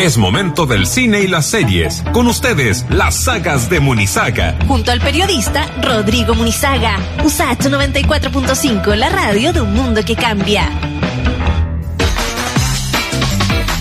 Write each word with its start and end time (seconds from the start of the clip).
Es 0.00 0.16
momento 0.16 0.64
del 0.64 0.86
cine 0.86 1.20
y 1.20 1.26
las 1.26 1.44
series. 1.44 2.02
Con 2.14 2.26
ustedes, 2.26 2.86
las 2.88 3.14
sagas 3.14 3.68
de 3.68 3.80
Munizaga. 3.80 4.56
Junto 4.66 4.92
al 4.92 4.98
periodista 4.98 5.66
Rodrigo 5.82 6.34
Munizaga. 6.34 6.96
USAT 7.22 7.66
94.5, 7.66 8.94
la 8.94 9.10
radio 9.10 9.52
de 9.52 9.60
un 9.60 9.74
mundo 9.74 10.02
que 10.02 10.16
cambia. 10.16 10.89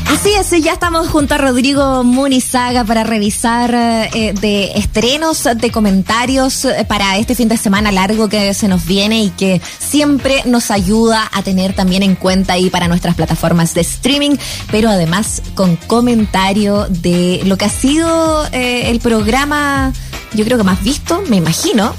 Así 0.09 0.31
es, 0.33 0.49
ya 0.63 0.73
estamos 0.73 1.07
junto 1.07 1.35
a 1.35 1.37
Rodrigo 1.37 2.03
Munizaga 2.03 2.83
para 2.83 3.03
revisar 3.03 3.73
eh, 3.75 4.33
de 4.41 4.71
estrenos, 4.73 5.47
de 5.55 5.69
comentarios 5.71 6.65
eh, 6.65 6.83
para 6.87 7.17
este 7.17 7.35
fin 7.35 7.47
de 7.47 7.57
semana 7.57 7.91
largo 7.91 8.27
que 8.27 8.55
se 8.55 8.67
nos 8.67 8.87
viene 8.87 9.21
y 9.23 9.29
que 9.29 9.61
siempre 9.77 10.41
nos 10.45 10.71
ayuda 10.71 11.29
a 11.31 11.43
tener 11.43 11.73
también 11.73 12.01
en 12.01 12.15
cuenta 12.15 12.53
ahí 12.53 12.71
para 12.71 12.87
nuestras 12.87 13.13
plataformas 13.13 13.75
de 13.75 13.81
streaming, 13.81 14.35
pero 14.71 14.89
además 14.89 15.43
con 15.53 15.75
comentario 15.75 16.87
de 16.89 17.41
lo 17.45 17.55
que 17.57 17.65
ha 17.65 17.69
sido 17.69 18.47
eh, 18.51 18.89
el 18.89 18.99
programa, 18.99 19.93
yo 20.33 20.43
creo 20.43 20.57
que 20.57 20.63
más 20.63 20.83
visto, 20.83 21.21
me 21.29 21.35
imagino, 21.35 21.93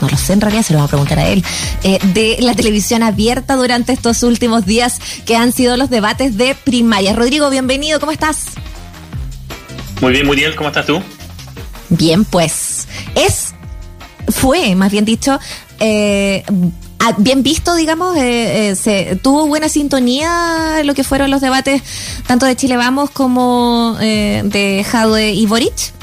no 0.00 0.08
lo 0.08 0.16
sé 0.16 0.32
en 0.32 0.40
realidad, 0.40 0.62
se 0.62 0.72
lo 0.72 0.80
voy 0.80 0.86
a 0.86 0.88
preguntar 0.88 1.18
a 1.18 1.28
él, 1.28 1.44
eh, 1.82 1.98
de 2.14 2.36
la 2.40 2.54
televisión 2.54 3.02
abierta 3.02 3.56
durante 3.56 3.92
estos 3.92 4.22
últimos 4.22 4.66
días 4.66 5.00
que 5.24 5.36
han 5.36 5.52
sido 5.52 5.76
los 5.76 5.90
debates 5.90 6.36
de 6.36 6.54
primaria. 6.54 7.12
Rodrigo, 7.14 7.50
bienvenido, 7.50 8.00
¿cómo 8.00 8.12
estás? 8.12 8.44
Muy 10.00 10.12
bien, 10.12 10.26
Muriel, 10.26 10.54
¿cómo 10.56 10.68
estás 10.68 10.86
tú? 10.86 11.00
Bien, 11.88 12.24
pues 12.24 12.86
es, 13.14 13.54
fue, 14.28 14.74
más 14.74 14.90
bien 14.90 15.04
dicho, 15.04 15.38
eh, 15.80 16.44
bien 17.18 17.42
visto, 17.42 17.76
digamos, 17.76 18.16
eh, 18.16 18.76
se 18.76 19.16
tuvo 19.22 19.46
buena 19.46 19.68
sintonía 19.68 20.82
lo 20.84 20.94
que 20.94 21.04
fueron 21.04 21.30
los 21.30 21.40
debates 21.40 21.82
tanto 22.26 22.44
de 22.46 22.56
Chile 22.56 22.76
Vamos 22.76 23.10
como 23.10 23.96
de 24.00 24.84
Jadwe 24.88 25.32
y 25.32 25.46
Boric. 25.46 25.95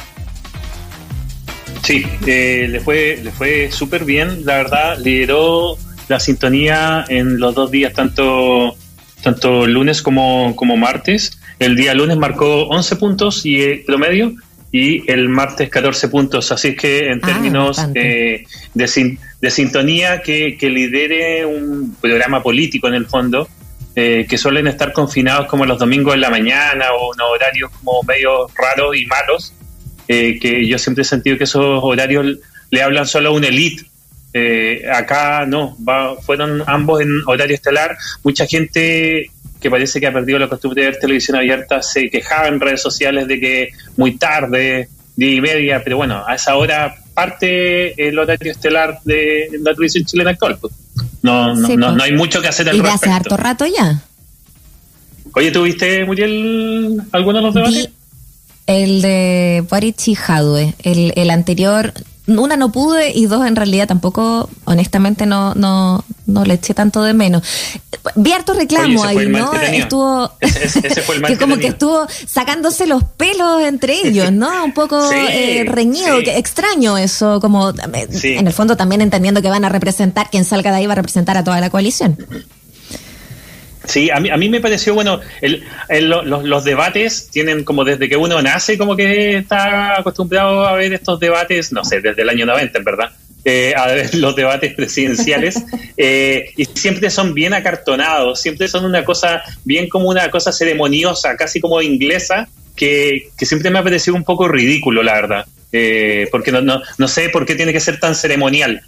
Sí, 1.84 2.06
eh, 2.26 2.68
le 2.70 2.80
fue, 2.80 3.20
le 3.22 3.32
fue 3.32 3.70
súper 3.70 4.06
bien, 4.06 4.46
la 4.46 4.58
verdad, 4.58 4.98
lideró 5.00 5.78
la 6.08 6.20
sintonía 6.20 7.04
en 7.10 7.40
los 7.40 7.54
dos 7.54 7.72
días, 7.72 7.94
tanto, 7.94 8.76
tanto 9.22 9.68
lunes 9.68 10.02
como, 10.02 10.56
como 10.56 10.78
martes. 10.78 11.38
El 11.60 11.76
día 11.76 11.94
lunes 11.94 12.18
marcó 12.18 12.64
11 12.70 12.96
puntos 12.96 13.46
y 13.46 13.62
eh, 13.62 13.84
promedio 13.86 14.34
y 14.72 15.10
el 15.12 15.28
martes 15.28 15.70
14 15.70 16.08
puntos. 16.08 16.54
Así 16.54 16.74
que 16.74 17.12
en 17.12 17.20
ah, 17.22 17.28
términos 17.28 17.94
de, 17.94 18.48
de, 18.74 19.52
sintonía 19.52 20.22
que, 20.22 20.58
que, 20.58 20.70
lidere 20.70 21.46
un 21.46 21.98
programa 22.00 22.42
político 22.42 22.88
en 22.88 22.94
el 22.94 23.08
fondo, 23.08 23.50
eh, 23.96 24.26
que 24.28 24.38
suelen 24.38 24.68
estar 24.68 24.94
confinados 24.94 25.48
como 25.48 25.66
los 25.66 25.78
domingos 25.78 26.16
en 26.16 26.22
la 26.22 26.30
mañana 26.30 26.86
o 26.98 27.14
en 27.14 27.22
horarios 27.22 27.72
como 27.72 28.02
medio 28.04 28.48
raros 28.56 28.96
y 28.98 29.06
malos, 29.06 29.54
eh, 30.08 30.40
que 30.40 30.68
yo 30.68 30.78
siempre 30.78 31.04
he 31.04 31.06
sentido 31.06 31.38
que 31.38 31.46
esos 31.46 31.80
horarios 31.82 32.38
le 32.70 32.82
hablan 32.82 33.06
solo 33.06 33.30
a 33.30 33.32
una 33.32 33.48
elite. 33.48 33.86
Eh, 34.34 34.86
acá 34.92 35.46
no, 35.46 35.78
fueron 36.26 36.64
ambos 36.66 37.02
en 37.02 37.10
horario 37.28 37.56
estelar. 37.56 37.96
Mucha 38.24 38.46
gente 38.48 39.30
que 39.62 39.70
parece 39.70 40.00
que 40.00 40.08
ha 40.08 40.14
perdido 40.14 40.40
la 40.40 40.50
costumbre 40.50 40.82
de 40.82 40.90
ver 40.90 41.00
televisión 41.00 41.38
abierta 41.38 41.82
se 41.82 42.10
quejaba 42.10 42.48
en 42.48 42.60
redes 42.60 42.82
sociales 42.82 43.28
de 43.28 43.40
que 43.40 43.70
muy 43.96 44.18
tarde, 44.18 44.90
día 45.16 45.32
y 45.32 45.42
media, 45.42 45.82
pero 45.84 45.98
bueno, 45.98 46.24
a 46.28 46.36
esa 46.36 46.56
hora 46.56 46.96
parte 47.14 48.08
el 48.08 48.18
horario 48.18 48.52
estelar 48.52 49.00
de 49.06 49.50
la 49.62 49.74
televisión 49.74 50.04
chilena 50.04 50.32
actual. 50.32 50.58
Pues. 50.60 50.74
No, 51.22 51.54
no, 51.54 51.62
no, 51.62 51.68
pues. 51.68 51.78
no, 51.78 52.04
hay 52.04 52.12
mucho 52.12 52.42
que 52.42 52.48
hacer 52.50 52.68
al 52.68 52.76
¿Y 52.76 52.82
hace 52.82 53.10
harto 53.10 53.38
rato 53.38 53.66
ya? 53.66 54.02
Oye, 55.36 55.52
¿tuviste, 55.52 56.04
Muriel, 56.06 57.02
alguno 57.12 57.38
de 57.38 57.44
los 57.46 57.54
debates? 57.54 57.90
El 58.68 59.02
de 59.02 59.66
Boric 59.70 60.08
y 60.08 60.16
Jadwe. 60.16 60.74
El, 60.84 61.14
el 61.16 61.30
anterior, 61.30 61.94
una 62.28 62.56
no 62.56 62.72
pude 62.72 63.12
y 63.12 63.26
dos 63.26 63.46
en 63.46 63.56
realidad 63.56 63.88
tampoco, 63.88 64.50
honestamente 64.64 65.26
no, 65.26 65.54
no, 65.56 66.06
no 66.26 66.46
le 66.46 66.54
eché 66.54 66.74
tanto 66.74 67.04
de 67.04 67.14
menos. 67.14 67.44
Vi 68.16 68.32
harto 68.32 68.54
reclamo 68.54 69.04
ahí, 69.04 69.28
¿no? 69.28 69.54
Estuvo, 69.54 70.32
ese, 70.40 71.02
fue 71.02 71.16
el 71.18 71.22
que 71.28 71.38
como 71.38 71.58
que 71.58 71.68
estuvo 71.68 72.08
sacándose 72.26 72.88
los 72.88 73.04
pelos 73.04 73.62
entre 73.64 73.94
ellos, 74.08 74.32
¿no? 74.32 74.64
Un 74.64 74.74
poco 74.74 75.12
eh, 75.12 75.66
reñido, 75.68 76.20
que 76.24 76.38
extraño 76.38 76.98
eso, 76.98 77.40
como 77.42 77.72
en 77.72 78.48
el 78.48 78.54
fondo 78.54 78.78
también 78.78 79.02
entendiendo 79.02 79.42
que 79.42 79.50
van 79.50 79.66
a 79.66 79.70
representar, 79.70 80.30
quien 80.30 80.46
salga 80.46 80.72
de 80.72 80.78
ahí 80.78 80.88
va 80.88 80.94
a 80.94 80.98
representar 80.98 81.36
a 81.38 81.44
toda 81.44 81.60
la 81.60 81.70
coalición. 81.70 82.18
Sí, 83.86 84.10
a 84.10 84.20
mí, 84.20 84.30
a 84.30 84.38
mí 84.38 84.48
me 84.48 84.62
pareció, 84.62 84.94
bueno, 84.94 85.20
el, 85.42 85.64
los, 86.08 86.26
los, 86.26 86.64
debates 86.64 87.30
tienen 87.30 87.66
como 87.66 87.84
desde 87.84 88.08
que 88.08 88.16
uno 88.16 88.42
nace, 88.42 88.78
como 88.78 88.96
que 88.96 89.38
está 89.38 90.00
acostumbrado 90.00 90.66
a 90.66 90.74
ver 90.74 90.94
estos 90.94 91.20
debates, 91.20 91.74
no 91.74 91.84
sé, 91.84 92.00
desde 92.00 92.22
el 92.22 92.30
año 92.30 92.46
90, 92.46 92.78
en 92.78 92.84
verdad, 92.84 93.12
eh, 93.44 93.74
a 93.76 93.88
ver 93.88 94.16
los 94.16 94.36
debates 94.38 94.74
presidenciales, 94.74 95.62
eh, 95.98 96.52
y 96.56 96.66
siempre 96.66 97.10
son 97.10 97.34
bien 97.34 97.54
acartonados, 97.54 98.42
siempre 98.42 98.70
son 98.70 98.86
una 98.86 99.04
cosa, 99.04 99.44
bien 99.66 99.90
como 99.90 100.10
una 100.10 100.32
cosa 100.32 100.54
ceremoniosa, 100.54 101.36
casi 101.36 101.60
como 101.60 101.82
inglesa, 101.82 102.48
que, 102.78 103.30
que 103.38 103.46
siempre 103.46 103.70
me 103.70 103.80
ha 103.80 103.84
parecido 103.84 104.16
un 104.16 104.24
poco 104.24 104.48
ridículo, 104.48 105.04
la 105.04 105.14
verdad, 105.14 105.46
eh, 105.74 106.30
porque 106.32 106.54
no, 106.54 106.62
no, 106.62 106.82
no 106.98 107.08
sé 107.10 107.30
por 107.30 107.46
qué 107.46 107.56
tiene 107.56 107.74
que 107.74 107.82
ser 107.82 108.00
tan 108.00 108.16
ceremonial. 108.16 108.82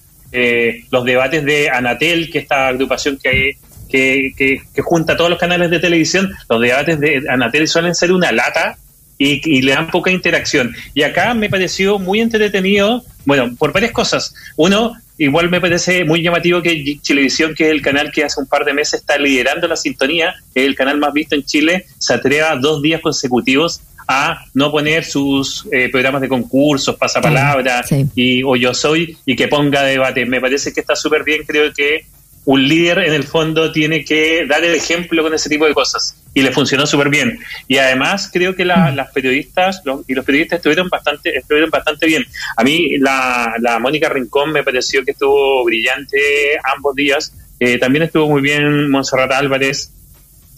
los 0.89 1.05
debates 1.05 1.43
de 1.43 1.69
Anatel, 1.69 2.29
que 2.29 2.39
esta 2.39 2.67
agrupación 2.67 3.17
que 3.21 3.29
hay 3.29 3.57
que, 3.95 4.61
junta 4.81 5.17
todos 5.17 5.29
los 5.29 5.39
canales 5.39 5.69
de 5.69 5.79
televisión, 5.79 6.31
los 6.49 6.61
debates 6.61 6.99
de 6.99 7.23
Anatel 7.29 7.67
suelen 7.67 7.95
ser 7.95 8.11
una 8.11 8.31
lata 8.31 8.77
y, 9.17 9.61
le 9.61 9.71
dan 9.71 9.87
poca 9.87 10.11
interacción. 10.11 10.75
Y 10.93 11.03
acá 11.03 11.33
me 11.33 11.49
pareció 11.49 11.99
muy 11.99 12.19
entretenido, 12.19 13.03
bueno, 13.25 13.55
por 13.57 13.71
varias 13.71 13.91
cosas. 13.91 14.33
Uno, 14.57 14.93
igual 15.17 15.49
me 15.49 15.61
parece 15.61 16.03
muy 16.03 16.21
llamativo 16.21 16.61
que 16.61 16.97
Chilevisión, 17.01 17.55
que 17.55 17.65
es 17.65 17.71
el 17.71 17.81
canal 17.81 18.11
que 18.11 18.23
hace 18.23 18.41
un 18.41 18.47
par 18.47 18.65
de 18.65 18.73
meses 18.73 19.01
está 19.01 19.17
liderando 19.17 19.67
la 19.67 19.75
sintonía, 19.75 20.35
es 20.53 20.65
el 20.65 20.75
canal 20.75 20.97
más 20.97 21.13
visto 21.13 21.35
en 21.35 21.43
Chile, 21.43 21.85
se 21.97 22.13
atreva 22.13 22.55
dos 22.57 22.81
días 22.81 23.01
consecutivos 23.01 23.81
a 24.07 24.45
no 24.53 24.71
poner 24.71 25.03
sus 25.03 25.67
eh, 25.71 25.89
programas 25.89 26.21
de 26.21 26.29
concursos, 26.29 26.95
pasapalabra 26.95 27.83
y 28.15 28.43
o 28.43 28.55
yo 28.55 28.73
soy 28.73 29.17
y 29.25 29.35
que 29.35 29.47
ponga 29.47 29.83
debate. 29.83 30.25
Me 30.25 30.39
parece 30.39 30.73
que 30.73 30.81
está 30.81 30.95
súper 30.95 31.23
bien, 31.23 31.43
creo 31.45 31.73
que 31.73 32.05
un 32.45 32.67
líder 32.67 32.99
en 32.99 33.13
el 33.13 33.23
fondo 33.23 33.71
tiene 33.71 34.05
que 34.05 34.45
dar 34.45 34.63
el 34.63 34.75
ejemplo 34.75 35.23
con 35.23 35.33
ese 35.33 35.49
tipo 35.49 35.65
de 35.65 35.73
cosas 35.73 36.15
y 36.33 36.41
le 36.41 36.51
funcionó 36.51 36.85
súper 36.85 37.09
bien. 37.09 37.39
Y 37.67 37.77
además 37.77 38.29
creo 38.31 38.55
que 38.55 38.63
mm. 38.65 38.95
las 38.95 39.11
periodistas 39.11 39.81
y 40.07 40.13
los 40.13 40.25
periodistas 40.25 40.57
estuvieron 40.57 40.89
bastante, 40.89 41.35
estuvieron 41.35 41.71
bastante 41.71 42.05
bien. 42.05 42.23
A 42.55 42.63
mí 42.63 42.97
la, 42.99 43.55
la 43.59 43.79
Mónica 43.79 44.09
Rincón 44.09 44.51
me 44.51 44.63
pareció 44.63 45.03
que 45.03 45.11
estuvo 45.11 45.63
brillante 45.63 46.57
ambos 46.75 46.95
días. 46.95 47.33
Eh, 47.59 47.79
también 47.79 48.03
estuvo 48.03 48.29
muy 48.29 48.41
bien 48.41 48.91
Monserrat 48.91 49.31
Álvarez. 49.31 49.91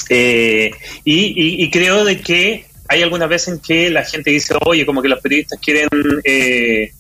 Eh, 0.10 0.72
y, 1.04 1.70
creo 1.70 2.06
de 2.06 2.20
que 2.20 2.66
hay 2.88 3.02
algunas 3.02 3.30
veces 3.30 3.54
en 3.54 3.60
que 3.60 3.90
la 3.90 4.04
gente 4.04 4.32
dice, 4.32 4.56
oye, 4.66 4.86
como 4.86 5.02
que 5.02 5.10
los 5.10 5.22
periodistas 5.22 5.60
quieren... 5.60 5.88
Eh, 6.24 6.92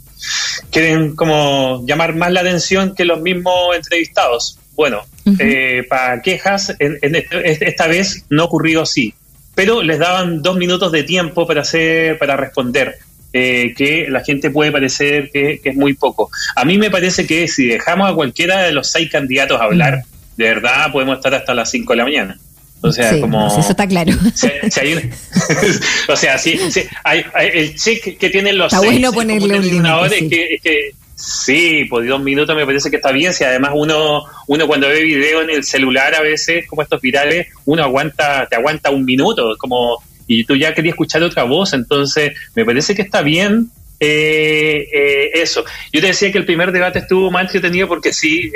quieren 0.71 1.15
como 1.15 1.85
llamar 1.85 2.15
más 2.15 2.31
la 2.31 2.41
atención 2.41 2.95
que 2.95 3.05
los 3.05 3.21
mismos 3.21 3.75
entrevistados 3.75 4.57
bueno, 4.77 5.01
eh, 5.39 5.83
para 5.89 6.21
quejas, 6.21 6.73
en, 6.77 6.99
este, 7.01 7.67
esta 7.67 7.87
vez 7.87 8.25
no 8.29 8.45
ocurrió 8.45 8.83
así, 8.83 9.15
pero 9.55 9.81
les 9.81 9.97
daban 9.97 10.43
dos 10.43 10.55
minutos 10.55 10.91
de 10.91 11.03
tiempo 11.03 11.47
para 11.47 11.61
hacer, 11.61 12.17
para 12.19 12.37
responder. 12.37 12.99
Eh, 13.33 13.73
que 13.75 14.07
la 14.09 14.23
gente 14.23 14.49
puede 14.49 14.71
parecer 14.71 15.29
que, 15.31 15.59
es 15.61 15.75
muy 15.75 15.95
poco. 15.95 16.29
A 16.55 16.63
mí 16.63 16.77
me 16.77 16.89
parece 16.89 17.27
que 17.27 17.47
si 17.49 17.67
dejamos 17.67 18.09
a 18.09 18.15
cualquiera 18.15 18.63
de 18.63 18.71
los 18.71 18.89
seis 18.89 19.11
candidatos 19.11 19.59
hablar, 19.59 20.03
de 20.37 20.43
verdad 20.45 20.91
podemos 20.93 21.17
estar 21.17 21.35
hasta 21.35 21.53
las 21.53 21.69
cinco 21.69 21.93
de 21.93 21.97
la 21.97 22.03
mañana. 22.05 22.39
O 22.81 22.91
sea, 22.91 23.19
como. 23.19 23.47
Eso 23.47 23.71
está 23.71 23.85
claro. 23.85 24.13
o 26.07 26.15
sea, 26.15 26.37
si, 26.37 26.57
hay, 27.03 27.25
el 27.51 27.75
check 27.75 28.17
que 28.17 28.29
tienen 28.29 28.57
los 28.57 28.71
está 28.71 28.85
bueno 28.85 29.11
ponerle 29.11 29.59
un 29.59 29.67
límite, 29.67 30.55
es 30.55 30.61
que 30.61 30.91
Sí, 31.17 31.85
por 31.85 32.07
dos 32.07 32.21
minutos 32.21 32.55
me 32.55 32.65
parece 32.65 32.91
que 32.91 32.97
está 32.97 33.11
bien. 33.11 33.33
Si 33.33 33.43
además 33.43 33.71
uno, 33.73 34.23
uno 34.45 34.67
cuando 34.67 34.87
ve 34.87 35.01
video 35.01 35.41
en 35.41 35.49
el 35.49 35.63
celular 35.63 36.13
a 36.13 36.21
veces, 36.21 36.67
como 36.67 36.83
estos 36.83 37.01
virales, 37.01 37.47
uno 37.65 37.83
aguanta, 37.83 38.47
te 38.47 38.55
aguanta 38.55 38.91
un 38.91 39.03
minuto, 39.03 39.55
como, 39.57 40.03
y 40.27 40.43
tú 40.43 40.55
ya 40.55 40.75
querías 40.75 40.93
escuchar 40.93 41.23
otra 41.23 41.43
voz, 41.43 41.73
entonces 41.73 42.33
me 42.55 42.63
parece 42.63 42.93
que 42.93 43.01
está 43.01 43.23
bien 43.23 43.71
eh, 43.99 44.87
eh, 44.93 45.31
eso. 45.33 45.65
Yo 45.91 46.01
te 46.01 46.07
decía 46.07 46.31
que 46.31 46.37
el 46.37 46.45
primer 46.45 46.71
debate 46.71 46.99
estuvo 46.99 47.31
más 47.31 47.45
entretenido 47.45 47.87
porque 47.87 48.13
sí, 48.13 48.51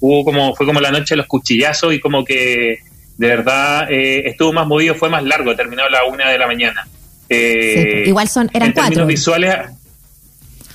hubo 0.00 0.24
como, 0.24 0.54
fue 0.54 0.66
como 0.66 0.80
la 0.80 0.90
noche 0.90 1.14
de 1.14 1.16
los 1.16 1.26
cuchillazos 1.26 1.94
y 1.94 2.00
como 2.00 2.22
que 2.22 2.80
de 3.16 3.26
verdad 3.26 3.90
eh, 3.90 4.24
estuvo 4.26 4.52
más 4.52 4.66
movido, 4.66 4.94
fue 4.94 5.08
más 5.08 5.24
largo, 5.24 5.56
terminó 5.56 5.84
a 5.84 5.90
la 5.90 6.04
una 6.04 6.28
de 6.28 6.38
la 6.38 6.46
mañana. 6.46 6.86
igual 7.30 8.28
son, 8.28 8.50
eran 8.52 8.68
en 8.68 8.74
cuatro. 8.74 9.06
visuales 9.06 9.56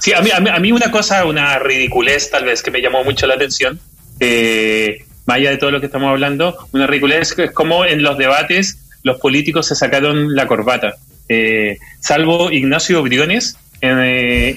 Sí, 0.03 0.11
a 0.11 0.19
mí, 0.19 0.31
a 0.31 0.59
mí, 0.59 0.73
una 0.73 0.91
cosa, 0.91 1.23
una 1.23 1.59
ridiculez 1.59 2.29
tal 2.29 2.44
vez 2.44 2.61
que 2.61 2.71
me 2.71 2.81
llamó 2.81 3.05
mucho 3.05 3.25
la 3.25 3.35
atención, 3.35 3.79
eh, 4.19 5.05
más 5.25 5.38
allá 5.38 5.51
de 5.51 5.57
todo 5.57 5.71
lo 5.71 5.79
que 5.79 5.85
estamos 5.85 6.09
hablando, 6.09 6.57
una 6.73 6.88
ridiculez 6.88 7.33
es 7.39 7.51
como 7.51 7.85
en 7.85 8.03
los 8.03 8.17
debates 8.17 8.79
los 9.03 9.17
políticos 9.21 9.65
se 9.65 9.75
sacaron 9.75 10.35
la 10.35 10.45
corbata. 10.45 10.95
Eh, 11.29 11.77
salvo 12.01 12.51
Ignacio 12.51 13.01
Briones, 13.01 13.55
en, 13.79 14.55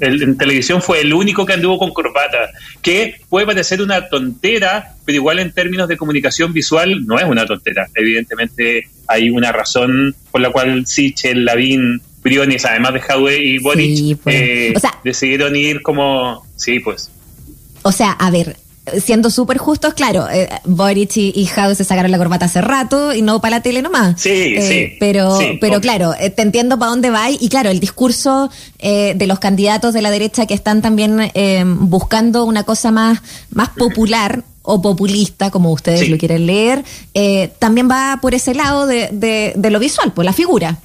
en, 0.00 0.36
televisión 0.38 0.82
fue 0.82 1.02
el 1.02 1.14
único 1.14 1.46
que 1.46 1.52
anduvo 1.52 1.78
con 1.78 1.92
corbata, 1.92 2.50
que 2.82 3.20
puede 3.28 3.46
parecer 3.46 3.80
una 3.80 4.08
tontera, 4.08 4.96
pero 5.04 5.14
igual 5.14 5.38
en 5.38 5.52
términos 5.52 5.86
de 5.86 5.96
comunicación 5.96 6.52
visual 6.52 7.06
no 7.06 7.16
es 7.16 7.24
una 7.26 7.46
tontera. 7.46 7.86
Evidentemente 7.94 8.88
hay 9.06 9.30
una 9.30 9.52
razón 9.52 10.16
por 10.32 10.40
la 10.40 10.50
cual 10.50 10.84
Sichel, 10.84 11.44
Lavín, 11.44 12.02
Briones, 12.24 12.64
además 12.64 12.94
de 12.94 13.02
Howe 13.08 13.36
y 13.38 13.58
Boric, 13.58 14.18
pues. 14.18 14.34
eh, 14.34 14.74
decidieron 15.04 15.54
ir 15.54 15.82
como... 15.82 16.44
Sí, 16.56 16.80
pues. 16.80 17.10
O 17.82 17.92
sea, 17.92 18.12
a 18.12 18.30
ver, 18.30 18.56
siendo 18.98 19.28
súper 19.28 19.58
justos, 19.58 19.92
claro, 19.92 20.26
eh, 20.30 20.48
Boric 20.64 21.16
y, 21.18 21.32
y 21.36 21.46
se 21.46 21.84
sacaron 21.84 22.10
la 22.10 22.16
corbata 22.16 22.46
hace 22.46 22.62
rato 22.62 23.14
y 23.14 23.20
no 23.20 23.42
para 23.42 23.58
la 23.58 23.62
tele 23.62 23.82
nomás. 23.82 24.20
Sí, 24.20 24.54
eh, 24.56 24.62
sí. 24.62 24.96
Pero, 24.98 25.38
pero 25.60 25.82
claro, 25.82 26.14
eh, 26.18 26.30
te 26.30 26.40
entiendo 26.40 26.78
para 26.78 26.90
dónde 26.90 27.10
va 27.10 27.30
y 27.30 27.48
claro, 27.50 27.68
el 27.68 27.78
discurso 27.78 28.50
de 28.80 29.26
los 29.26 29.38
candidatos 29.38 29.92
de 29.92 30.00
la 30.00 30.10
derecha 30.10 30.46
que 30.46 30.54
están 30.54 30.80
también 30.80 31.30
buscando 31.88 32.44
una 32.44 32.64
cosa 32.64 32.90
más, 32.90 33.20
más 33.50 33.68
popular 33.70 34.44
o 34.62 34.80
populista, 34.80 35.50
como 35.50 35.72
ustedes 35.72 36.08
lo 36.08 36.16
quieren 36.16 36.46
leer, 36.46 36.84
también 37.58 37.90
va 37.90 38.18
por 38.22 38.34
ese 38.34 38.54
lado 38.54 38.86
de, 38.86 39.10
de, 39.12 39.52
de 39.56 39.70
lo 39.70 39.78
visual, 39.78 40.12
por 40.12 40.24
la 40.24 40.32
figura. 40.32 40.78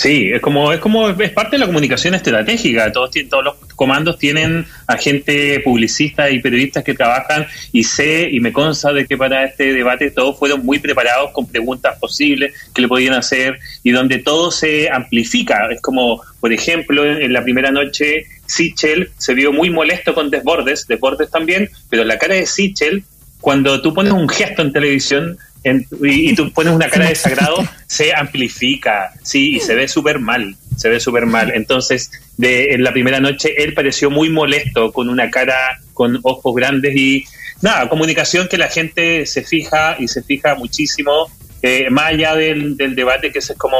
Sí, 0.00 0.30
es 0.32 0.40
como, 0.40 0.72
es 0.72 0.80
como, 0.80 1.10
es 1.10 1.30
parte 1.32 1.56
de 1.56 1.58
la 1.58 1.66
comunicación 1.66 2.14
estratégica. 2.14 2.90
Todos, 2.90 3.10
todos 3.28 3.44
los 3.44 3.56
comandos 3.76 4.18
tienen 4.18 4.64
a 4.86 4.96
gente 4.96 5.60
publicista 5.60 6.30
y 6.30 6.38
periodistas 6.40 6.84
que 6.84 6.94
trabajan 6.94 7.46
y 7.70 7.84
sé 7.84 8.30
y 8.32 8.40
me 8.40 8.50
consta 8.50 8.94
de 8.94 9.04
que 9.04 9.18
para 9.18 9.44
este 9.44 9.74
debate 9.74 10.10
todos 10.10 10.38
fueron 10.38 10.64
muy 10.64 10.78
preparados 10.78 11.32
con 11.32 11.46
preguntas 11.46 11.98
posibles 11.98 12.54
que 12.72 12.80
le 12.80 12.88
podían 12.88 13.12
hacer 13.12 13.58
y 13.82 13.90
donde 13.90 14.20
todo 14.20 14.50
se 14.50 14.88
amplifica. 14.88 15.68
Es 15.70 15.82
como, 15.82 16.22
por 16.40 16.50
ejemplo, 16.50 17.04
en, 17.04 17.30
la 17.30 17.42
primera 17.42 17.70
noche 17.70 18.24
Sichel 18.46 19.10
se 19.18 19.34
vio 19.34 19.52
muy 19.52 19.68
molesto 19.68 20.14
con 20.14 20.30
Desbordes, 20.30 20.86
Desbordes 20.86 21.30
también, 21.30 21.68
pero 21.90 22.04
la 22.04 22.16
cara 22.16 22.36
de 22.36 22.46
Sichel, 22.46 23.04
cuando 23.42 23.82
tú 23.82 23.92
pones 23.92 24.14
un 24.14 24.30
gesto 24.30 24.62
en 24.62 24.72
televisión, 24.72 25.36
y, 25.64 26.34
tú 26.34 26.52
pones 26.52 26.74
una 26.74 26.88
cara 26.88 27.08
de 27.08 27.14
sagrado, 27.14 27.56
se 27.86 28.14
amplifica, 28.14 29.12
sí, 29.22 29.56
y 29.56 29.60
se 29.60 29.74
ve 29.74 29.88
súper 29.88 30.18
mal, 30.18 30.56
se 30.76 30.88
ve 30.88 31.00
súper 31.00 31.26
mal. 31.26 31.52
Entonces, 31.54 32.10
de, 32.36 32.72
en 32.72 32.82
la 32.82 32.92
primera 32.92 33.20
noche 33.20 33.62
él 33.62 33.74
pareció 33.74 34.10
muy 34.10 34.30
molesto, 34.30 34.92
con 34.92 35.08
una 35.08 35.30
cara, 35.30 35.80
con 35.92 36.18
ojos 36.22 36.54
grandes 36.54 36.96
y 36.96 37.24
nada, 37.62 37.88
comunicación 37.88 38.48
que 38.48 38.58
la 38.58 38.68
gente 38.68 39.26
se 39.26 39.42
fija 39.42 39.96
y 39.98 40.08
se 40.08 40.22
fija 40.22 40.54
muchísimo, 40.54 41.30
eh, 41.62 41.90
más 41.90 42.06
allá 42.06 42.34
del, 42.34 42.76
debate, 42.76 43.30
que 43.30 43.40
ese 43.40 43.52
es 43.52 43.58
como, 43.58 43.76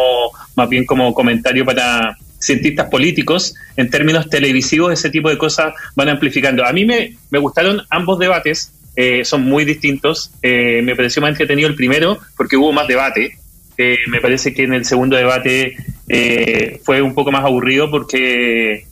más 0.54 0.68
bien 0.68 0.84
como 0.84 1.14
comentario 1.14 1.64
para 1.64 2.16
cientistas 2.38 2.88
políticos, 2.88 3.54
en 3.76 3.90
términos 3.90 4.28
televisivos, 4.28 4.92
ese 4.92 5.10
tipo 5.10 5.30
de 5.30 5.38
cosas 5.38 5.74
van 5.94 6.08
amplificando. 6.08 6.64
A 6.64 6.72
mí 6.72 6.84
me, 6.84 7.16
me 7.30 7.38
gustaron 7.38 7.82
ambos 7.90 8.18
debates, 8.18 8.72
eh, 8.96 9.24
son 9.24 9.44
muy 9.44 9.64
distintos. 9.64 10.32
Eh, 10.42 10.80
me 10.82 10.96
pareció 10.96 11.22
más 11.22 11.30
entretenido 11.30 11.68
el 11.68 11.74
primero 11.74 12.18
porque 12.36 12.56
hubo 12.56 12.72
más 12.72 12.88
debate. 12.88 13.38
Eh, 13.78 13.98
me 14.08 14.20
parece 14.20 14.52
que 14.52 14.64
en 14.64 14.74
el 14.74 14.84
segundo 14.84 15.16
debate 15.16 15.76
fue 16.84 17.00
un 17.00 17.14
poco 17.14 17.30
más 17.30 17.44
aburrido 17.44 17.90
porque 17.90 18.84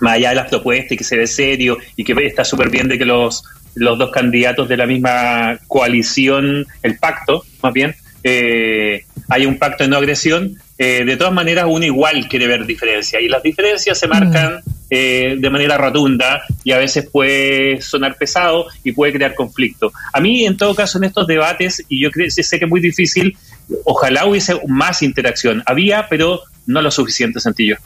más 0.00 0.14
allá 0.14 0.30
de 0.30 0.36
las 0.36 0.48
propuestas 0.48 0.92
y 0.92 0.96
que 0.96 1.04
se 1.04 1.16
ve 1.16 1.26
serio 1.26 1.76
y 1.94 2.04
que 2.04 2.14
está 2.24 2.44
súper 2.44 2.70
bien 2.70 2.88
de 2.88 2.98
que 2.98 3.04
los, 3.04 3.44
los 3.74 3.98
dos 3.98 4.10
candidatos 4.10 4.68
de 4.68 4.76
la 4.76 4.86
misma 4.86 5.58
coalición, 5.68 6.66
el 6.82 6.98
pacto 6.98 7.44
más 7.62 7.72
bien, 7.72 7.94
hay 8.24 9.46
un 9.46 9.58
pacto 9.58 9.84
de 9.84 9.90
no 9.90 9.98
agresión, 9.98 10.56
de 10.78 11.16
todas 11.18 11.34
maneras 11.34 11.66
uno 11.68 11.84
igual 11.84 12.28
quiere 12.28 12.46
ver 12.46 12.64
diferencias 12.64 13.22
y 13.22 13.28
las 13.28 13.42
diferencias 13.42 13.98
se 13.98 14.08
marcan 14.08 14.62
mm. 14.64 14.77
Eh, 14.90 15.36
de 15.38 15.50
manera 15.50 15.76
rotunda 15.76 16.42
y 16.64 16.72
a 16.72 16.78
veces 16.78 17.06
puede 17.12 17.82
sonar 17.82 18.16
pesado 18.16 18.68
y 18.82 18.92
puede 18.92 19.12
crear 19.12 19.34
conflicto. 19.34 19.92
A 20.14 20.20
mí, 20.20 20.46
en 20.46 20.56
todo 20.56 20.74
caso, 20.74 20.96
en 20.96 21.04
estos 21.04 21.26
debates, 21.26 21.84
y 21.90 22.02
yo 22.02 22.08
sé 22.28 22.58
que 22.58 22.64
es 22.64 22.70
muy 22.70 22.80
difícil, 22.80 23.36
ojalá 23.84 24.24
hubiese 24.24 24.58
más 24.66 25.02
interacción. 25.02 25.62
Había, 25.66 26.08
pero 26.08 26.40
no 26.64 26.80
lo 26.80 26.90
suficiente, 26.90 27.38
Santillo. 27.38 27.76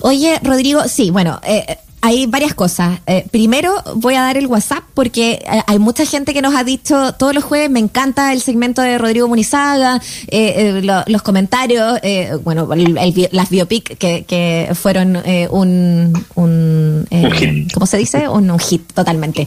Oye, 0.00 0.40
Rodrigo, 0.42 0.88
sí, 0.88 1.12
bueno, 1.12 1.40
eh, 1.44 1.78
hay 2.02 2.26
varias 2.26 2.54
cosas. 2.54 3.00
Eh, 3.06 3.26
primero, 3.30 3.74
voy 3.96 4.14
a 4.14 4.22
dar 4.22 4.36
el 4.36 4.46
WhatsApp 4.46 4.84
porque 4.94 5.32
eh, 5.32 5.62
hay 5.66 5.78
mucha 5.78 6.04
gente 6.06 6.32
que 6.32 6.42
nos 6.42 6.54
ha 6.54 6.64
dicho 6.64 7.12
todos 7.14 7.34
los 7.34 7.44
jueves, 7.44 7.70
me 7.70 7.80
encanta 7.80 8.32
el 8.32 8.40
segmento 8.40 8.82
de 8.82 8.96
Rodrigo 8.98 9.28
Munizaga, 9.28 10.00
eh, 10.28 10.82
los 11.06 11.22
comentarios, 11.22 12.00
bueno, 12.42 12.68
las 13.32 13.50
biopic 13.50 13.98
que, 13.98 14.24
que 14.24 14.70
fueron 14.74 15.16
un, 15.50 16.24
un, 16.34 17.06
¿cómo 17.74 17.86
se 17.86 17.98
dice? 17.98 18.28
Un, 18.28 18.50
hit 18.58 18.92
totalmente. 18.92 19.46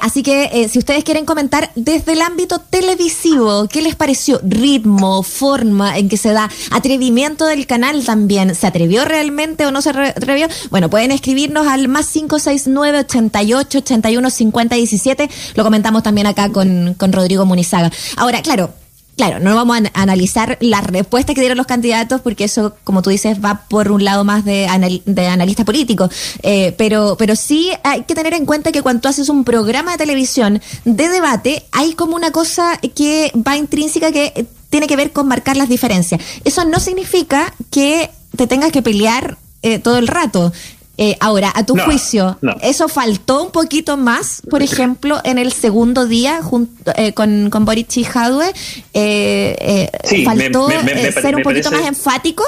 así 0.00 0.22
que 0.22 0.68
si 0.70 0.78
ustedes 0.78 1.04
quieren 1.04 1.24
comentar 1.24 1.70
desde 1.74 2.12
el 2.12 2.22
ámbito 2.22 2.58
televisivo, 2.58 3.68
¿qué 3.68 3.82
les 3.82 3.94
pareció? 3.94 4.40
Ritmo, 4.42 5.22
forma 5.22 5.98
en 5.98 6.08
que 6.08 6.16
se 6.16 6.32
da, 6.32 6.50
atrevimiento 6.70 7.46
del 7.46 7.66
canal 7.66 8.04
también, 8.04 8.54
¿se 8.54 8.66
atrevió 8.66 9.04
realmente 9.04 9.66
o 9.66 9.70
no 9.70 9.82
se 9.82 9.90
atrevió? 9.90 10.48
Bueno, 10.70 10.88
pueden 10.88 11.12
escribirnos 11.12 11.66
al 11.66 11.87
más 11.88 12.06
569 12.08 13.00
88 13.00 13.78
81 13.78 14.30
50 14.30 14.76
17. 14.76 15.30
Lo 15.54 15.64
comentamos 15.64 16.02
también 16.02 16.26
acá 16.26 16.50
con, 16.50 16.94
con 16.94 17.12
Rodrigo 17.12 17.44
Munizaga. 17.44 17.90
Ahora, 18.16 18.42
claro, 18.42 18.72
Claro, 19.18 19.40
no 19.40 19.52
vamos 19.56 19.76
a 19.76 20.00
analizar 20.00 20.58
las 20.60 20.84
respuestas 20.84 21.34
que 21.34 21.40
dieron 21.40 21.58
los 21.58 21.66
candidatos 21.66 22.20
porque 22.20 22.44
eso, 22.44 22.76
como 22.84 23.02
tú 23.02 23.10
dices, 23.10 23.44
va 23.44 23.64
por 23.68 23.90
un 23.90 24.04
lado 24.04 24.22
más 24.22 24.44
de, 24.44 24.68
de 25.04 25.26
analista 25.26 25.64
político. 25.64 26.08
Eh, 26.44 26.72
pero, 26.78 27.16
pero 27.18 27.34
sí 27.34 27.72
hay 27.82 28.04
que 28.04 28.14
tener 28.14 28.32
en 28.34 28.46
cuenta 28.46 28.70
que 28.70 28.80
cuando 28.80 29.08
haces 29.08 29.28
un 29.28 29.42
programa 29.42 29.90
de 29.90 29.98
televisión 29.98 30.62
de 30.84 31.08
debate, 31.08 31.66
hay 31.72 31.94
como 31.94 32.14
una 32.14 32.30
cosa 32.30 32.78
que 32.94 33.32
va 33.34 33.56
intrínseca 33.56 34.12
que 34.12 34.46
tiene 34.70 34.86
que 34.86 34.94
ver 34.94 35.10
con 35.10 35.26
marcar 35.26 35.56
las 35.56 35.68
diferencias. 35.68 36.20
Eso 36.44 36.64
no 36.64 36.78
significa 36.78 37.52
que 37.72 38.10
te 38.36 38.46
tengas 38.46 38.70
que 38.70 38.82
pelear 38.82 39.36
eh, 39.62 39.80
todo 39.80 39.98
el 39.98 40.06
rato. 40.06 40.52
Eh, 41.00 41.16
ahora, 41.20 41.52
a 41.54 41.64
tu 41.64 41.76
juicio, 41.76 42.36
¿eso 42.60 42.88
faltó 42.88 43.44
un 43.44 43.52
poquito 43.52 43.96
más, 43.96 44.42
por 44.50 44.64
ejemplo, 44.64 45.20
en 45.22 45.38
el 45.38 45.52
segundo 45.52 46.06
día 46.06 46.42
junto, 46.42 46.92
eh, 46.96 47.12
con, 47.12 47.50
con 47.50 47.64
Boric 47.64 47.96
y 47.98 48.02
Jadwe? 48.02 48.52
Eh, 48.94 49.88
¿Faltó 50.24 50.68
ser 51.12 51.36
un 51.36 51.42
poquito 51.44 51.70
más 51.70 51.86
enfático? 51.86 52.42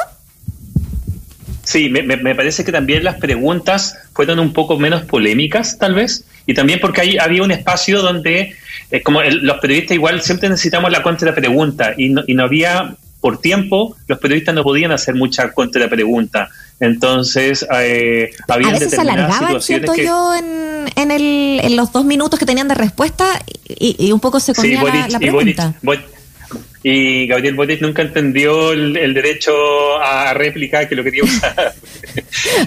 Sí, 1.63 1.89
me, 1.91 2.35
parece 2.35 2.65
que 2.65 2.73
también 2.73 3.05
las 3.05 3.19
preguntas 3.19 3.95
fueron 4.13 4.41
un 4.41 4.53
poco 4.53 4.77
menos 4.77 5.03
polémicas, 5.03 5.79
tal 5.79 5.95
vez, 5.95 6.25
y 6.45 6.53
también 6.53 6.81
porque 6.81 7.03
ahí 7.03 7.19
había 7.19 7.45
un 7.45 7.53
espacio 7.53 8.03
donde, 8.03 8.57
como 9.05 9.23
los 9.23 9.61
periodistas 9.61 9.95
igual 9.95 10.23
siempre 10.23 10.49
necesitamos 10.49 10.91
la 10.91 11.05
contrapregunta, 11.05 11.95
y 11.97 12.09
no, 12.09 12.25
y 12.27 12.35
no 12.35 12.43
había, 12.43 12.97
por 13.21 13.39
tiempo, 13.39 13.97
los 14.07 14.19
periodistas 14.19 14.55
no 14.55 14.63
podían 14.63 14.93
hacer 14.93 15.15
mucha 15.15 15.53
contrapregunta. 15.53 16.49
Entonces, 16.81 17.67
eh, 17.79 18.31
había 18.49 18.77
se 18.79 19.01
alargaba, 19.01 19.61
siento 19.61 19.95
yo, 19.95 20.35
en, 20.35 20.89
en, 20.97 21.11
el, 21.11 21.61
en, 21.63 21.77
los 21.77 21.93
dos 21.93 22.05
minutos 22.07 22.39
que 22.39 22.47
tenían 22.47 22.69
de 22.69 22.75
respuesta 22.75 23.27
y, 23.69 24.11
un 24.13 24.21
poco 24.21 24.41
se 24.41 24.55
comía 24.55 24.83
la, 25.09 25.19
pregunta. 25.19 25.75
Y, 25.83 25.89
Gabriel 26.83 27.55
Boric 27.55 27.83
nunca 27.83 28.03
entendió 28.03 28.73
el, 28.73 29.13
derecho 29.13 29.53
a 30.01 30.33
réplica 30.33 30.89
que 30.89 30.95
lo 30.95 31.05
quería 31.05 31.25
usar. 31.25 31.75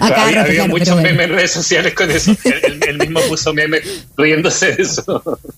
había, 0.00 0.66
muchos 0.66 0.96
memes 1.02 1.28
en 1.28 1.34
redes 1.34 1.50
sociales 1.50 1.94
con 1.94 2.10
eso. 2.10 2.34
él, 2.44 2.98
mismo 2.98 3.20
puso 3.22 3.52
memes 3.52 4.06
riéndose 4.16 4.74
de 4.74 4.82
eso. 4.82 5.38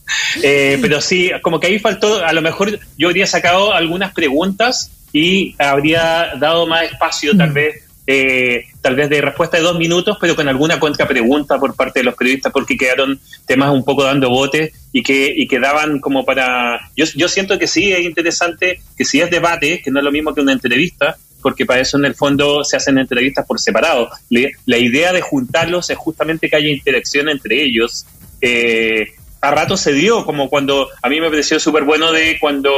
Eh, 0.42 0.78
pero 0.80 1.00
sí, 1.00 1.30
como 1.42 1.58
que 1.58 1.66
ahí 1.66 1.78
faltó, 1.78 2.24
a 2.24 2.32
lo 2.32 2.40
mejor 2.40 2.78
yo 2.96 3.08
habría 3.08 3.26
sacado 3.26 3.72
algunas 3.72 4.12
preguntas 4.12 4.90
y 5.12 5.54
habría 5.58 6.32
dado 6.38 6.66
más 6.66 6.84
espacio 6.84 7.36
tal 7.36 7.50
mm. 7.50 7.54
vez 7.54 7.85
eh, 8.06 8.64
tal 8.80 8.94
vez 8.94 9.10
de 9.10 9.20
respuesta 9.20 9.56
de 9.56 9.62
dos 9.62 9.78
minutos, 9.78 10.16
pero 10.20 10.36
con 10.36 10.48
alguna 10.48 10.78
contrapregunta 10.78 11.58
por 11.58 11.74
parte 11.74 12.00
de 12.00 12.04
los 12.04 12.14
periodistas, 12.14 12.52
porque 12.52 12.76
quedaron 12.76 13.20
temas 13.46 13.70
un 13.72 13.84
poco 13.84 14.04
dando 14.04 14.30
bote 14.30 14.72
y 14.92 15.02
que 15.02 15.32
y 15.36 15.46
quedaban 15.46 16.00
como 16.00 16.24
para... 16.24 16.90
Yo, 16.96 17.04
yo 17.14 17.28
siento 17.28 17.58
que 17.58 17.66
sí 17.66 17.92
es 17.92 18.00
interesante 18.00 18.80
que 18.96 19.04
si 19.04 19.20
es 19.20 19.30
debate, 19.30 19.82
que 19.82 19.90
no 19.90 19.98
es 19.98 20.04
lo 20.04 20.12
mismo 20.12 20.34
que 20.34 20.40
una 20.40 20.52
entrevista, 20.52 21.16
porque 21.42 21.66
para 21.66 21.80
eso 21.80 21.96
en 21.96 22.04
el 22.04 22.14
fondo 22.14 22.64
se 22.64 22.76
hacen 22.76 22.98
entrevistas 22.98 23.46
por 23.46 23.60
separado. 23.60 24.10
la 24.30 24.78
idea 24.78 25.12
de 25.12 25.20
juntarlos 25.20 25.90
es 25.90 25.96
justamente 25.96 26.48
que 26.48 26.56
haya 26.56 26.68
interacción 26.68 27.28
entre 27.28 27.62
ellos. 27.62 28.06
Eh, 28.40 29.14
a 29.40 29.50
rato 29.52 29.76
se 29.76 29.92
dio, 29.92 30.24
como 30.24 30.48
cuando 30.48 30.88
a 31.02 31.08
mí 31.08 31.20
me 31.20 31.30
pareció 31.30 31.60
súper 31.60 31.84
bueno 31.84 32.10
de 32.10 32.38
cuando 32.40 32.72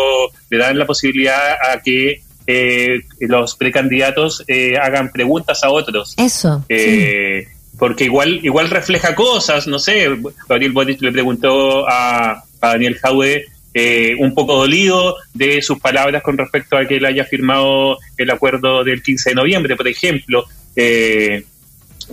le 0.51 0.59
dan 0.59 0.79
la 0.79 0.87
posibilidad 0.87 1.53
a 1.53 1.81
que 1.83 2.23
eh, 2.51 3.03
los 3.21 3.57
precandidatos 3.57 4.43
eh, 4.49 4.79
hagan 4.81 5.13
preguntas 5.13 5.63
a 5.63 5.71
otros. 5.71 6.15
Eso. 6.17 6.65
Eh, 6.71 7.47
porque 7.79 8.05
igual 8.05 8.41
igual 8.43 8.71
refleja 8.71 9.15
cosas, 9.15 9.67
no 9.67 9.79
sé, 9.79 10.09
Gabriel 10.49 10.73
Boric 10.73 11.03
le 11.03 11.13
preguntó 11.13 11.87
a, 11.87 12.43
Daniel 12.61 12.99
Jaue 12.99 13.45
eh, 13.75 14.17
un 14.19 14.35
poco 14.35 14.57
dolido 14.57 15.17
de 15.35 15.61
sus 15.61 15.79
palabras 15.79 16.23
con 16.23 16.39
respecto 16.39 16.77
a 16.77 16.87
que 16.87 16.97
él 16.97 17.05
haya 17.05 17.25
firmado 17.25 17.99
el 18.17 18.31
acuerdo 18.31 18.83
del 18.83 19.03
15 19.03 19.31
de 19.31 19.37
noviembre, 19.37 19.77
por 19.77 19.87
ejemplo. 19.87 20.47
Eh, 20.75 21.45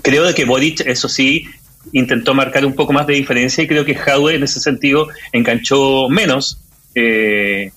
creo 0.01 0.25
de 0.25 0.35
que 0.35 0.43
Boric, 0.43 0.81
eso 0.81 1.07
sí, 1.07 1.45
intentó 1.93 2.33
marcar 2.33 2.65
un 2.65 2.75
poco 2.75 2.91
más 2.91 3.07
de 3.07 3.13
diferencia 3.13 3.63
y 3.63 3.67
creo 3.67 3.85
que 3.85 3.95
Jadwe 3.95 4.35
en 4.35 4.43
ese 4.43 4.59
sentido 4.59 5.07
enganchó 5.31 6.09
menos, 6.09 6.59
eh, 6.93 7.71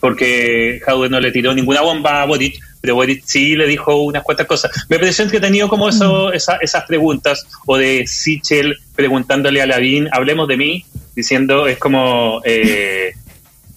porque 0.00 0.80
Jadwe 0.84 1.08
no 1.08 1.20
le 1.20 1.32
tiró 1.32 1.54
ninguna 1.54 1.80
bomba 1.80 2.22
a 2.22 2.26
Boric, 2.26 2.60
pero 2.80 2.94
Boric 2.94 3.22
sí 3.24 3.56
le 3.56 3.66
dijo 3.66 4.02
unas 4.02 4.22
cuantas 4.22 4.46
cosas. 4.46 4.70
Me 4.88 4.98
pareció 4.98 5.24
entretenido 5.24 5.68
como 5.68 5.88
eso, 5.88 6.32
esas 6.32 6.84
preguntas, 6.86 7.46
o 7.66 7.76
de 7.76 8.06
Sichel 8.06 8.76
preguntándole 8.94 9.62
a 9.62 9.66
Lavín, 9.66 10.08
hablemos 10.12 10.48
de 10.48 10.56
mí, 10.56 10.84
diciendo, 11.14 11.66
es 11.66 11.78
como, 11.78 12.40
eh, 12.44 13.12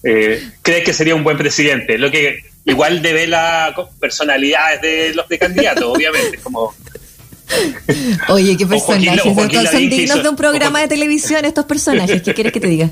eh, 0.04 0.42
cree 0.62 0.82
que 0.82 0.92
sería 0.92 1.14
un 1.14 1.24
buen 1.24 1.36
presidente, 1.36 1.98
lo 1.98 2.10
que 2.10 2.40
igual 2.64 3.02
devela 3.02 3.74
personalidades 3.98 4.80
de 4.80 5.14
los 5.14 5.26
precandidatos, 5.26 5.84
obviamente, 5.96 6.38
como 6.38 6.74
Oye, 8.28 8.56
qué 8.56 8.66
personajes. 8.66 9.22
son 9.70 9.88
dignos 9.88 10.22
de 10.22 10.28
un 10.28 10.36
programa 10.36 10.80
de 10.80 10.88
televisión 10.88 11.44
estos 11.44 11.66
personajes. 11.66 12.22
¿Qué 12.22 12.34
quieres 12.34 12.52
que 12.52 12.60
te 12.60 12.68
diga? 12.68 12.90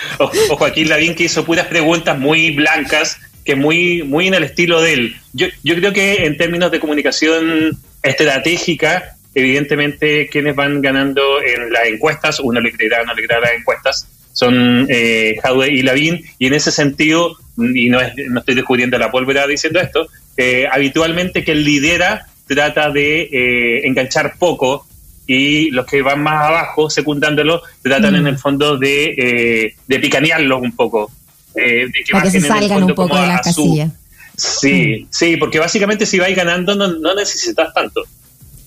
O, 0.18 0.56
Joaquín 0.56 0.88
Lavín 0.88 1.14
que 1.14 1.24
hizo 1.24 1.44
puras 1.44 1.66
preguntas 1.66 2.18
muy 2.18 2.50
blancas, 2.50 3.18
que 3.44 3.54
muy, 3.54 4.02
muy 4.02 4.28
en 4.28 4.34
el 4.34 4.44
estilo 4.44 4.80
de 4.80 4.92
él. 4.92 5.16
Yo, 5.32 5.46
yo 5.62 5.74
creo 5.76 5.92
que 5.92 6.26
en 6.26 6.36
términos 6.36 6.70
de 6.70 6.80
comunicación 6.80 7.78
estratégica, 8.02 9.16
evidentemente 9.34 10.28
quienes 10.28 10.54
van 10.54 10.80
ganando 10.80 11.42
en 11.42 11.72
las 11.72 11.86
encuestas, 11.86 12.40
uno 12.40 12.60
le 12.60 12.72
creerá, 12.72 13.04
no 13.04 13.14
le 13.14 13.26
creerá 13.26 13.40
las 13.40 13.58
encuestas, 13.58 14.08
son 14.32 14.86
eh, 14.88 15.36
y 15.70 15.82
Lavín, 15.82 16.24
y 16.38 16.46
en 16.46 16.54
ese 16.54 16.70
sentido, 16.70 17.36
y 17.58 17.88
no, 17.88 17.98
no 18.30 18.40
estoy 18.40 18.54
descubriendo 18.54 18.98
la 18.98 19.10
pólvora 19.10 19.46
diciendo 19.46 19.80
esto, 19.80 20.08
eh, 20.36 20.66
habitualmente 20.70 21.44
quien 21.44 21.62
lidera 21.64 22.26
trata 22.46 22.90
de 22.90 23.22
eh, 23.22 23.86
enganchar 23.86 24.34
poco 24.38 24.86
y 25.32 25.70
los 25.70 25.86
que 25.86 26.02
van 26.02 26.24
más 26.24 26.44
abajo, 26.48 26.90
secundándolo, 26.90 27.62
tratan 27.82 28.16
en 28.16 28.24
mm. 28.24 28.26
el 28.26 28.38
fondo 28.38 28.76
de, 28.76 29.14
eh, 29.16 29.74
de 29.86 29.98
picanearlos 30.00 30.60
un 30.60 30.74
poco. 30.74 31.08
Eh, 31.54 31.86
de 31.86 32.04
que 32.04 32.10
Para 32.10 32.24
que 32.24 32.32
se 32.32 32.40
salgan 32.40 32.82
un 32.82 32.94
poco 32.96 33.16
de 33.16 33.28
la 33.28 33.40
casilla. 33.40 33.88
Sí, 34.36 35.04
mm. 35.04 35.06
sí, 35.08 35.36
porque 35.36 35.60
básicamente 35.60 36.04
si 36.04 36.18
vais 36.18 36.34
ganando 36.34 36.74
no, 36.74 36.88
no 36.88 37.14
necesitas 37.14 37.72
tanto. 37.72 38.02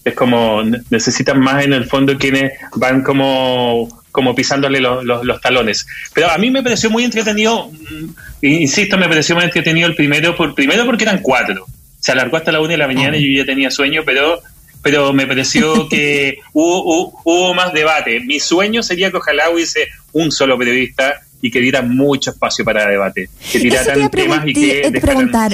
Es 0.05 0.13
como 0.13 0.63
necesitan 0.89 1.41
más 1.41 1.65
en 1.65 1.73
el 1.73 1.83
fondo 1.83 2.17
quienes 2.17 2.53
van 2.75 3.03
como 3.03 3.89
como 4.13 4.33
pisándole 4.33 4.79
los, 4.79 5.03
los, 5.03 5.41
talones. 5.41 5.85
Pero 6.13 6.29
a 6.29 6.37
mí 6.37 6.49
me 6.49 6.63
pareció 6.63 6.89
muy 6.89 7.03
entretenido, 7.03 7.71
mm, 7.71 8.45
insisto, 8.45 8.97
me 8.97 9.09
pareció 9.09 9.35
muy 9.35 9.43
entretenido 9.43 9.87
el 9.87 9.95
primero, 9.95 10.33
por, 10.35 10.55
primero 10.55 10.85
porque 10.85 11.03
eran 11.03 11.19
cuatro 11.19 11.65
se 12.03 12.11
alargó 12.11 12.35
hasta 12.35 12.51
la 12.51 12.59
una 12.59 12.71
de 12.71 12.77
la 12.77 12.87
mañana 12.87 13.15
y 13.15 13.33
yo 13.33 13.41
ya 13.41 13.45
tenía 13.45 13.71
sueño, 13.71 14.01
pero 14.05 14.41
pero 14.83 15.13
me 15.13 15.25
pareció 15.25 15.87
que 15.89 16.37
hubo, 16.53 17.11
hubo, 17.23 17.53
más 17.55 17.73
debate. 17.73 18.19
Mi 18.19 18.39
sueño 18.39 18.83
sería 18.83 19.09
que 19.09 19.17
ojalá 19.17 19.49
hubiese 19.49 19.87
un 20.11 20.31
solo 20.31 20.57
periodista 20.57 21.21
y 21.41 21.49
que 21.49 21.59
diera 21.59 21.81
mucho 21.81 22.29
espacio 22.29 22.63
para 22.63 22.87
debate, 22.87 23.29
que 23.51 23.59
tiraran 23.59 24.09
temas 24.11 24.47
y 24.47 24.53
que 24.53 24.81
eh, 24.81 24.91
preguntar. 25.01 25.51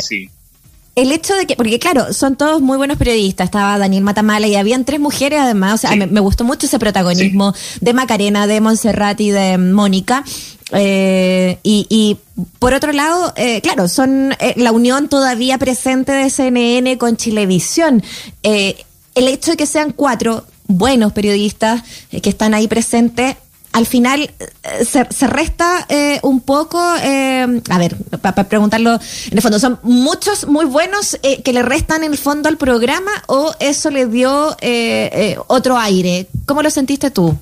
El 0.96 1.12
hecho 1.14 1.34
de 1.36 1.46
que, 1.46 1.56
porque 1.56 1.80
claro, 1.80 2.14
son 2.14 2.36
todos 2.36 2.62
muy 2.62 2.76
buenos 2.76 2.98
periodistas, 2.98 3.46
estaba 3.46 3.78
Daniel 3.78 4.04
Matamala 4.04 4.48
y 4.48 4.56
habían 4.56 4.84
tres 4.84 5.00
mujeres 5.00 5.40
además, 5.40 5.76
o 5.76 5.78
sea, 5.78 5.96
me, 5.96 6.20
gustó 6.20 6.44
mucho 6.44 6.66
ese 6.66 6.78
protagonismo 6.78 7.54
de 7.80 7.94
Macarena, 7.94 8.48
de 8.48 8.60
Montserrat 8.60 9.20
y 9.22 9.32
de 9.32 9.58
Mónica. 9.58 10.26
Eh, 10.72 11.58
y, 11.64 12.18
por 12.60 12.74
otro 12.74 12.92
lado, 12.92 13.34
eh, 13.38 13.62
claro, 13.62 13.88
son 13.88 14.34
eh, 14.40 14.54
la 14.58 14.72
unión 14.72 15.10
todavía 15.10 15.58
presente 15.58 16.12
de 16.12 16.30
CNN 16.30 16.98
con 16.98 17.18
Chilevisión. 17.18 18.04
El 19.20 19.28
hecho 19.28 19.52
de 19.52 19.58
que 19.58 19.66
sean 19.66 19.92
cuatro 19.92 20.46
buenos 20.68 21.14
periodistas 21.14 21.84
que 22.10 22.30
están 22.30 22.54
ahí 22.54 22.68
presentes, 22.68 23.36
al 23.72 23.86
final 23.86 24.32
se, 24.84 25.28
resta 25.28 25.88
un 26.24 26.42
poco, 26.42 26.80
a 26.80 27.78
ver, 27.78 27.96
para 28.22 28.48
preguntarlo, 28.50 28.94
en 28.94 29.38
el 29.38 29.42
fondo, 29.42 29.60
¿son 29.60 29.80
muchos 29.84 30.48
muy 30.48 30.66
buenos 30.66 31.20
que 31.44 31.54
le 31.54 31.62
restan 31.62 32.04
en 32.04 32.12
el 32.12 32.18
fondo 32.18 32.50
al 32.50 32.58
programa 32.58 33.12
o 33.28 33.54
eso 33.60 33.92
le 33.92 34.08
dio 34.08 34.58
otro 35.48 35.78
aire? 35.78 36.28
¿Cómo 36.46 36.64
lo 36.64 36.72
sentiste 36.72 37.12
tú? 37.12 37.38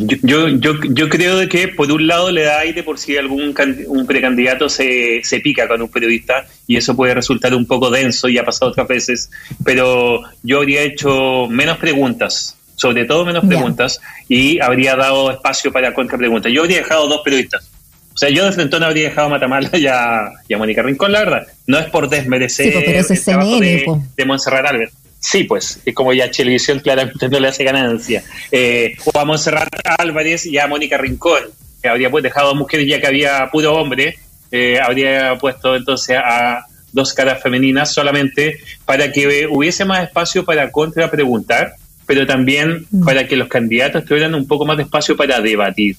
Yo, 0.00 0.46
yo, 0.48 0.74
yo 0.90 1.08
creo 1.08 1.36
de 1.38 1.48
que 1.48 1.66
por 1.66 1.90
un 1.90 2.06
lado 2.06 2.30
le 2.30 2.44
da 2.44 2.60
aire 2.60 2.84
por 2.84 2.98
si 2.98 3.16
algún 3.16 3.52
un 3.88 4.06
precandidato 4.06 4.68
se, 4.68 5.22
se 5.24 5.40
pica 5.40 5.66
con 5.66 5.82
un 5.82 5.88
periodista 5.88 6.46
y 6.68 6.76
eso 6.76 6.94
puede 6.94 7.14
resultar 7.14 7.52
un 7.52 7.66
poco 7.66 7.90
denso 7.90 8.28
y 8.28 8.38
ha 8.38 8.44
pasado 8.44 8.70
otras 8.70 8.86
veces, 8.86 9.28
pero 9.64 10.22
yo 10.44 10.58
habría 10.58 10.82
hecho 10.82 11.48
menos 11.48 11.78
preguntas, 11.78 12.56
sobre 12.76 13.06
todo 13.06 13.24
menos 13.24 13.44
preguntas, 13.44 14.00
y 14.28 14.60
habría 14.60 14.94
dado 14.94 15.32
espacio 15.32 15.72
para 15.72 15.92
contrapreguntas. 15.92 16.52
Yo 16.52 16.62
habría 16.62 16.78
dejado 16.78 17.08
dos 17.08 17.22
periodistas. 17.24 17.68
O 18.14 18.18
sea, 18.18 18.30
yo 18.30 18.44
de 18.44 18.52
frente 18.52 18.78
no 18.78 18.86
habría 18.86 19.08
dejado 19.08 19.26
a 19.26 19.30
Matamala 19.30 19.70
y 19.72 19.86
a, 19.86 20.58
Mónica 20.58 20.82
Rincón, 20.82 21.10
la 21.10 21.20
verdad. 21.20 21.46
No 21.66 21.76
es 21.76 21.86
por 21.86 22.08
desmerecer 22.08 22.72
pues, 22.72 23.10
el 23.10 23.24
trabajo 23.24 23.58
de, 23.58 23.84
de 24.16 24.24
Montserrat 24.24 24.66
Albert 24.66 24.92
Sí, 25.20 25.44
pues, 25.44 25.80
es 25.84 25.94
como 25.94 26.12
ya 26.12 26.30
Televisión 26.30 26.78
claramente 26.78 27.28
no 27.28 27.40
le 27.40 27.48
hace 27.48 27.64
ganancia. 27.64 28.22
Eh, 28.52 28.96
o 29.04 29.18
a 29.18 29.24
Monserrat 29.24 29.68
Álvarez 29.98 30.46
y 30.46 30.58
a 30.58 30.66
Mónica 30.66 30.96
Rincón, 30.96 31.42
que 31.82 31.88
habría 31.88 32.10
pues 32.10 32.22
dejado 32.22 32.50
a 32.50 32.54
mujeres 32.54 32.86
ya 32.86 33.00
que 33.00 33.06
había 33.06 33.48
puro 33.50 33.74
hombre, 33.74 34.18
eh, 34.50 34.78
habría 34.80 35.36
puesto 35.36 35.76
entonces 35.76 36.16
a 36.16 36.64
dos 36.92 37.12
caras 37.12 37.42
femeninas 37.42 37.92
solamente 37.92 38.58
para 38.84 39.12
que 39.12 39.46
hubiese 39.50 39.84
más 39.84 40.04
espacio 40.04 40.44
para 40.44 40.70
contrapreguntar, 40.70 41.74
pero 42.06 42.26
también 42.26 42.86
mm. 42.90 43.04
para 43.04 43.26
que 43.26 43.36
los 43.36 43.48
candidatos 43.48 44.04
tuvieran 44.04 44.34
un 44.34 44.46
poco 44.46 44.64
más 44.64 44.76
de 44.76 44.84
espacio 44.84 45.16
para 45.16 45.40
debatir 45.40 45.96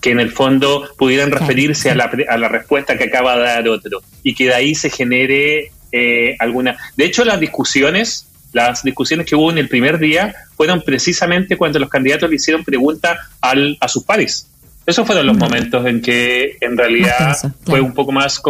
que 0.00 0.10
en 0.10 0.20
el 0.20 0.30
fondo 0.30 0.88
pudieran 0.96 1.30
referirse 1.30 1.90
a 1.90 1.94
la, 1.94 2.10
a 2.28 2.38
la 2.38 2.48
respuesta 2.48 2.96
que 2.96 3.04
acaba 3.04 3.36
de 3.36 3.42
dar 3.42 3.68
otro 3.68 4.00
y 4.22 4.34
que 4.34 4.44
de 4.44 4.54
ahí 4.54 4.74
se 4.74 4.90
genere 4.90 5.72
eh, 5.90 6.36
alguna... 6.38 6.76
De 6.96 7.04
hecho, 7.04 7.24
las 7.24 7.40
discusiones 7.40 8.27
las 8.52 8.82
discusiones 8.82 9.26
que 9.26 9.36
hubo 9.36 9.50
en 9.50 9.58
el 9.58 9.68
primer 9.68 9.98
día 9.98 10.34
fueron 10.56 10.82
precisamente 10.82 11.56
cuando 11.56 11.78
los 11.78 11.88
candidatos 11.88 12.30
le 12.30 12.36
hicieron 12.36 12.64
preguntas 12.64 13.18
al, 13.40 13.76
a 13.80 13.88
sus 13.88 14.04
pares. 14.04 14.48
Esos 14.86 15.06
fueron 15.06 15.26
los 15.26 15.36
momentos 15.36 15.84
en 15.86 16.00
que 16.00 16.56
en 16.60 16.76
realidad 16.76 17.36
fue 17.64 17.80
un 17.80 17.92
poco 17.92 18.10
más, 18.10 18.40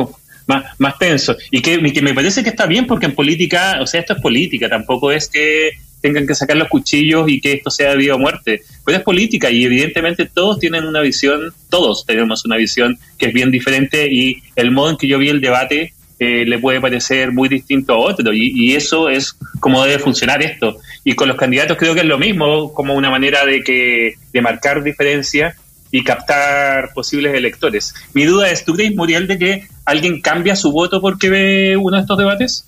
más, 0.47 0.65
más 0.79 0.99
tenso. 0.99 1.37
Y 1.51 1.61
que, 1.61 1.79
me 1.79 2.15
parece 2.15 2.45
que 2.45 2.51
está 2.51 2.67
bien 2.67 2.87
porque 2.87 3.07
en 3.07 3.15
política, 3.15 3.79
o 3.81 3.87
sea, 3.87 4.01
esto 4.01 4.15
es 4.15 4.23
política, 4.23 4.69
tampoco 4.69 5.11
es 5.11 5.29
que 5.29 5.71
tengan 6.01 6.29
que 6.29 6.37
sacar 6.37 6.57
los 6.57 6.69
cuchillos 6.69 7.29
y 7.29 7.41
que 7.41 7.55
esto 7.55 7.71
sea 7.71 7.95
vida 7.95 8.15
o 8.15 8.19
muerte. 8.19 8.63
Pues 8.85 8.97
es 8.97 9.03
política 9.03 9.51
y 9.51 9.65
evidentemente 9.65 10.27
todos 10.33 10.61
tienen 10.61 10.85
una 10.85 11.01
visión, 11.01 11.53
todos 11.69 12.07
tenemos 12.07 12.45
una 12.45 12.57
visión 12.57 12.99
que 13.19 13.27
es 13.27 13.33
bien 13.33 13.51
diferente 13.51 14.07
y 14.09 14.41
el 14.55 14.71
modo 14.71 14.91
en 14.91 14.97
que 14.97 15.09
yo 15.09 15.19
vi 15.19 15.31
el 15.31 15.41
debate 15.41 15.93
eh, 16.21 16.45
le 16.45 16.59
puede 16.59 16.81
parecer 16.81 17.33
muy 17.33 17.49
distinto 17.49 17.95
a 17.95 17.99
otro 17.99 18.33
y, 18.33 18.75
eso 18.75 19.09
es 19.09 19.37
como 19.61 19.85
debe 19.85 19.99
funcionar 19.99 20.43
esto. 20.43 20.77
Y 21.05 21.15
con 21.15 21.29
los 21.29 21.37
candidatos 21.37 21.77
creo 21.77 21.95
que 21.95 22.01
es 22.01 22.07
lo 22.07 22.19
mismo, 22.19 22.73
como 22.73 22.95
una 22.95 23.11
manera 23.11 23.45
de, 23.45 23.63
que, 23.63 24.15
de 24.33 24.43
marcar 24.43 24.83
diferencia 24.83 25.55
y 25.91 26.03
captar 26.03 26.93
posibles 26.93 27.35
electores. 27.35 27.95
Mi 28.15 28.25
duda 28.25 28.51
es, 28.51 28.65
¿tú 28.65 28.75
crees, 28.75 28.95
Muriel, 28.95 29.27
de 29.27 29.39
que 29.39 29.69
alguien 29.85 30.21
cambia 30.21 30.57
su 30.57 30.73
voto 30.73 31.01
porque 31.01 31.31
ve 31.31 31.77
uno 31.77 31.97
de 31.97 32.03
estos 32.03 32.19
debates? 32.19 32.65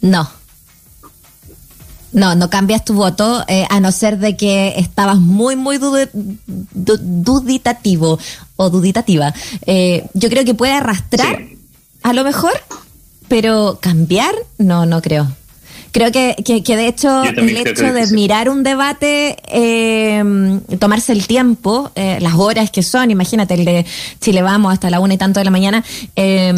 No. 0.00 0.30
No, 2.12 2.34
no 2.36 2.48
cambias 2.48 2.84
tu 2.84 2.94
voto, 2.94 3.44
eh, 3.48 3.66
a 3.68 3.80
no 3.80 3.90
ser 3.90 4.18
de 4.18 4.36
que 4.36 4.74
estabas 4.76 5.18
muy, 5.18 5.56
muy 5.56 5.78
duditativo 6.74 8.20
o 8.56 8.70
duditativa. 8.70 9.34
Eh, 9.66 10.06
yo 10.14 10.28
creo 10.28 10.44
que 10.44 10.54
puede 10.54 10.74
arrastrar 10.74 11.53
a 12.04 12.12
lo 12.12 12.22
mejor, 12.22 12.52
pero 13.28 13.78
cambiar, 13.80 14.34
no, 14.58 14.84
no 14.84 15.00
creo. 15.00 15.26
Creo 15.90 16.12
que, 16.12 16.36
que, 16.44 16.76
de 16.76 16.86
hecho 16.86 17.22
el 17.22 17.56
hecho 17.56 17.92
de 17.92 18.06
mirar 18.08 18.50
un 18.50 18.62
debate, 18.62 19.36
eh, 19.46 20.22
tomarse 20.78 21.12
el 21.12 21.26
tiempo, 21.26 21.90
eh, 21.94 22.18
las 22.20 22.34
horas 22.34 22.70
que 22.70 22.82
son, 22.82 23.10
imagínate 23.10 23.54
el 23.54 23.64
de 23.64 23.86
Chile 24.20 24.42
Vamos 24.42 24.72
hasta 24.72 24.90
la 24.90 25.00
una 25.00 25.14
y 25.14 25.18
tanto 25.18 25.40
de 25.40 25.44
la 25.44 25.50
mañana, 25.50 25.82
eh, 26.14 26.52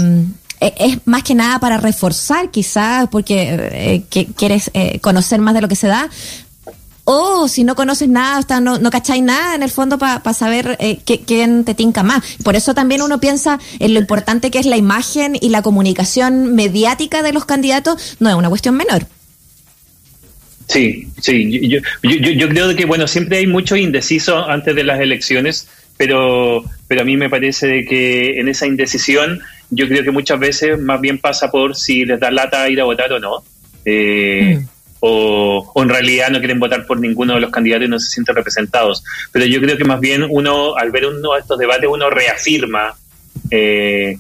es 0.58 0.98
más 1.04 1.22
que 1.22 1.34
nada 1.34 1.60
para 1.60 1.76
reforzar 1.76 2.50
quizás 2.50 3.08
porque 3.08 4.04
quieres 4.36 4.70
conocer 5.02 5.40
más 5.40 5.54
de 5.54 5.60
lo 5.60 5.68
que 5.68 5.76
se 5.76 5.86
da, 5.86 6.08
o 7.06 7.48
si 7.48 7.64
no 7.64 7.74
conoces 7.74 8.08
nada, 8.08 8.36
hasta 8.36 8.60
no, 8.60 8.78
no 8.78 8.90
cacháis 8.90 9.22
nada 9.22 9.54
en 9.54 9.62
el 9.62 9.70
fondo 9.70 9.96
para 9.98 10.20
saber 10.34 10.76
eh, 10.80 10.98
quién 11.26 11.64
te 11.64 11.74
tinca 11.74 12.02
más. 12.02 12.22
Por 12.44 12.54
eso 12.54 12.74
también 12.74 13.00
uno 13.00 13.18
piensa 13.18 13.58
en 13.78 13.94
lo 13.94 14.00
importante 14.00 14.50
que 14.50 14.58
es 14.58 14.66
la 14.66 14.76
imagen 14.76 15.38
y 15.40 15.48
la 15.48 15.62
comunicación 15.62 16.54
mediática 16.54 17.22
de 17.22 17.32
los 17.32 17.46
candidatos, 17.46 18.16
no 18.20 18.28
es 18.28 18.34
una 18.34 18.50
cuestión 18.50 18.76
menor. 18.76 19.06
Sí, 20.68 21.08
sí, 21.20 21.68
yo, 21.68 21.78
yo, 22.02 22.30
yo, 22.32 22.48
creo 22.48 22.74
que, 22.74 22.84
bueno, 22.84 23.06
siempre 23.06 23.38
hay 23.38 23.46
mucho 23.46 23.76
indeciso 23.76 24.44
antes 24.48 24.74
de 24.74 24.82
las 24.82 25.00
elecciones 25.00 25.68
pero, 25.96 26.64
pero 26.88 27.02
a 27.02 27.04
mí 27.04 27.16
me 27.16 27.30
parece 27.30 27.84
que 27.84 28.38
en 28.38 28.48
esa 28.48 28.66
indecisión 28.66 29.40
yo 29.70 29.88
creo 29.88 30.04
que 30.04 30.10
muchas 30.10 30.38
veces 30.38 30.78
más 30.78 31.00
bien 31.00 31.18
pasa 31.18 31.50
por 31.50 31.74
si 31.74 32.04
les 32.04 32.20
da 32.20 32.30
lata 32.30 32.68
ir 32.68 32.80
a 32.80 32.84
votar 32.84 33.12
o 33.12 33.18
no. 33.18 33.42
Eh, 33.84 34.58
mm. 34.60 34.75
O, 35.00 35.72
en 35.76 35.88
realidad 35.88 36.30
no 36.30 36.38
quieren 36.38 36.58
votar 36.58 36.86
por 36.86 37.00
ninguno 37.00 37.34
de 37.34 37.40
los 37.40 37.50
candidatos 37.50 37.86
y 37.86 37.90
no 37.90 37.98
se 37.98 38.08
sienten 38.08 38.36
representados. 38.36 39.04
Pero 39.32 39.44
yo 39.46 39.60
creo 39.60 39.76
que 39.76 39.84
más 39.84 40.00
bien 40.00 40.26
uno, 40.28 40.76
al 40.76 40.90
ver 40.90 41.06
uno 41.06 41.34
de 41.34 41.40
estos 41.40 41.58
debates, 41.58 41.88
uno 41.90 42.10
reafirma. 42.10 42.94
Eh, 43.50 44.18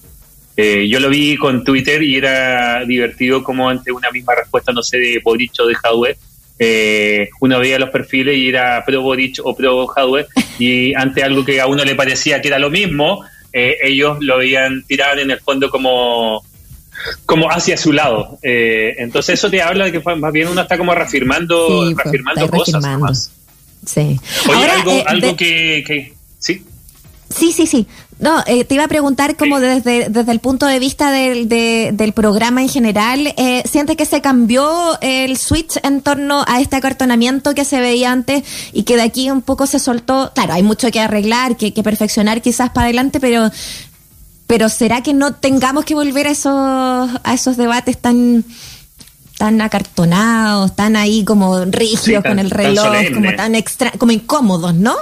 eh, 0.56 0.88
yo 0.88 1.00
lo 1.00 1.10
vi 1.10 1.36
con 1.36 1.64
Twitter 1.64 2.02
y 2.02 2.16
era 2.16 2.84
divertido 2.84 3.42
como 3.42 3.68
ante 3.68 3.92
una 3.92 4.10
misma 4.10 4.34
respuesta, 4.34 4.72
no 4.72 4.82
sé, 4.82 4.98
de 4.98 5.20
Boric 5.22 5.52
o 5.60 5.66
de 5.66 5.74
Jadwe, 5.74 6.16
eh, 6.58 7.28
uno 7.40 7.60
veía 7.60 7.78
los 7.78 7.90
perfiles 7.90 8.36
y 8.36 8.48
era 8.48 8.82
pro 8.84 9.02
Boric 9.02 9.40
o 9.44 9.54
pro 9.54 9.86
Jadwe, 9.86 10.26
y 10.58 10.94
ante 10.94 11.22
algo 11.22 11.44
que 11.44 11.60
a 11.60 11.66
uno 11.66 11.84
le 11.84 11.94
parecía 11.94 12.40
que 12.40 12.48
era 12.48 12.58
lo 12.58 12.70
mismo, 12.70 13.24
eh, 13.52 13.76
ellos 13.82 14.18
lo 14.20 14.38
veían 14.38 14.82
tirar 14.84 15.18
en 15.18 15.30
el 15.30 15.40
fondo 15.40 15.70
como 15.70 16.42
como 17.24 17.50
hacia 17.50 17.76
su 17.76 17.92
lado. 17.92 18.38
Eh, 18.42 18.94
entonces 18.98 19.38
eso 19.38 19.50
te 19.50 19.62
habla 19.62 19.86
de 19.86 19.92
que 19.92 20.16
más 20.16 20.32
bien 20.32 20.48
uno 20.48 20.60
está 20.60 20.78
como 20.78 20.94
reafirmando, 20.94 21.92
pues, 21.92 21.96
reafirmando 21.96 22.50
cosas. 22.50 23.30
Sí. 23.84 24.18
Oye, 24.48 24.70
algo, 24.70 25.02
algo 25.06 25.36
que, 25.36 25.84
que... 25.86 26.14
¿Sí? 26.38 26.64
Sí, 27.28 27.52
sí, 27.52 27.66
sí. 27.66 27.86
No, 28.18 28.42
eh, 28.46 28.64
te 28.64 28.74
iba 28.74 28.84
a 28.84 28.88
preguntar 28.88 29.36
como 29.36 29.60
desde, 29.60 30.08
desde 30.08 30.32
el 30.32 30.40
punto 30.40 30.64
de 30.64 30.78
vista 30.78 31.10
del, 31.10 31.48
del 31.50 32.12
programa 32.14 32.62
en 32.62 32.70
general, 32.70 33.34
eh, 33.36 33.62
¿sientes 33.70 33.96
que 33.96 34.06
se 34.06 34.22
cambió 34.22 34.98
el 35.02 35.36
switch 35.36 35.76
en 35.82 36.00
torno 36.00 36.42
a 36.46 36.62
este 36.62 36.76
acartonamiento 36.76 37.54
que 37.54 37.66
se 37.66 37.78
veía 37.78 38.12
antes 38.12 38.42
y 38.72 38.84
que 38.84 38.96
de 38.96 39.02
aquí 39.02 39.30
un 39.30 39.42
poco 39.42 39.66
se 39.66 39.78
soltó? 39.78 40.32
Claro, 40.34 40.54
hay 40.54 40.62
mucho 40.62 40.90
que 40.90 40.98
arreglar, 41.00 41.58
que, 41.58 41.74
que 41.74 41.82
perfeccionar 41.82 42.40
quizás 42.40 42.70
para 42.70 42.86
adelante, 42.86 43.20
pero, 43.20 43.50
pero 44.46 44.68
¿será 44.68 45.02
que 45.02 45.12
no 45.12 45.34
tengamos 45.34 45.84
que 45.84 45.94
volver 45.94 46.26
a 46.26 46.30
esos, 46.30 46.52
a 47.22 47.34
esos 47.34 47.56
debates 47.56 47.98
tan 47.98 48.44
tan 49.36 49.60
acartonados, 49.60 50.74
tan 50.74 50.96
ahí 50.96 51.24
como 51.24 51.64
rígidos 51.66 52.24
con 52.24 52.38
el 52.38 52.50
reloj, 52.50 52.86
como 53.12 53.34
tan 53.34 53.54
extra, 53.54 53.90
como 53.92 54.12
incómodos, 54.12 54.74
¿no? 54.74 54.94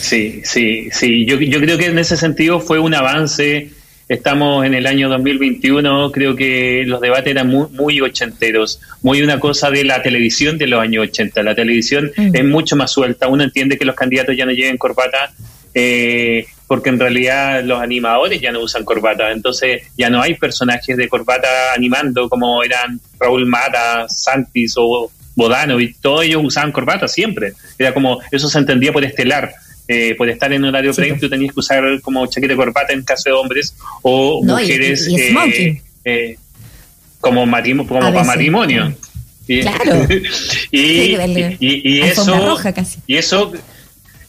Sí, 0.00 0.42
sí, 0.44 0.88
sí. 0.92 1.24
Yo, 1.24 1.40
yo 1.40 1.60
creo 1.60 1.78
que 1.78 1.86
en 1.86 1.98
ese 1.98 2.16
sentido 2.16 2.60
fue 2.60 2.78
un 2.78 2.94
avance. 2.94 3.70
Estamos 4.06 4.66
en 4.66 4.74
el 4.74 4.86
año 4.86 5.08
2021, 5.08 6.12
creo 6.12 6.36
que 6.36 6.84
los 6.86 7.00
debates 7.00 7.30
eran 7.30 7.48
muy, 7.48 7.68
muy 7.70 8.00
ochenteros, 8.02 8.78
muy 9.00 9.22
una 9.22 9.40
cosa 9.40 9.70
de 9.70 9.82
la 9.82 10.02
televisión 10.02 10.58
de 10.58 10.66
los 10.66 10.78
años 10.78 11.04
80. 11.04 11.42
La 11.42 11.54
televisión 11.54 12.12
mm. 12.14 12.36
es 12.36 12.44
mucho 12.44 12.76
más 12.76 12.90
suelta, 12.90 13.28
uno 13.28 13.42
entiende 13.42 13.78
que 13.78 13.86
los 13.86 13.96
candidatos 13.96 14.36
ya 14.36 14.44
no 14.44 14.52
lleven 14.52 14.76
corbata, 14.76 15.32
eh, 15.72 16.44
porque 16.66 16.90
en 16.90 16.98
realidad 16.98 17.62
los 17.64 17.80
animadores 17.80 18.40
ya 18.40 18.52
no 18.52 18.60
usan 18.60 18.84
corbata, 18.84 19.30
entonces 19.30 19.82
ya 19.96 20.10
no 20.10 20.22
hay 20.22 20.34
personajes 20.34 20.96
de 20.96 21.08
corbata 21.08 21.72
animando 21.74 22.28
como 22.28 22.62
eran 22.62 23.00
Raúl 23.18 23.46
Mata, 23.46 24.08
Santis 24.08 24.74
o 24.76 25.10
Bodano, 25.36 25.80
y 25.80 25.92
todos 25.94 26.24
ellos 26.24 26.42
usaban 26.44 26.72
corbata 26.72 27.08
siempre. 27.08 27.52
Era 27.78 27.92
como, 27.92 28.20
eso 28.30 28.48
se 28.48 28.58
entendía 28.58 28.92
por 28.92 29.04
estelar 29.04 29.52
eh, 29.86 30.14
por 30.16 30.30
estar 30.30 30.50
en 30.50 30.64
horario 30.64 30.94
sí. 30.94 31.02
tú 31.20 31.28
tenías 31.28 31.52
que 31.52 31.60
usar 31.60 32.00
como 32.00 32.26
chaqueta 32.26 32.54
de 32.54 32.56
corbata 32.56 32.94
en 32.94 33.02
caso 33.02 33.28
de 33.28 33.32
hombres 33.32 33.76
o 34.00 34.42
mujeres 34.42 35.06
eh, 35.08 35.82
eh, 36.06 36.38
como, 37.20 37.40
como 37.86 37.86
para 37.86 38.24
matrimonio. 38.24 38.94
Y, 39.46 39.60
claro. 39.60 40.06
y, 40.70 41.18
y, 41.60 42.00
eso, 42.00 42.56
y 43.06 43.16
eso 43.16 43.52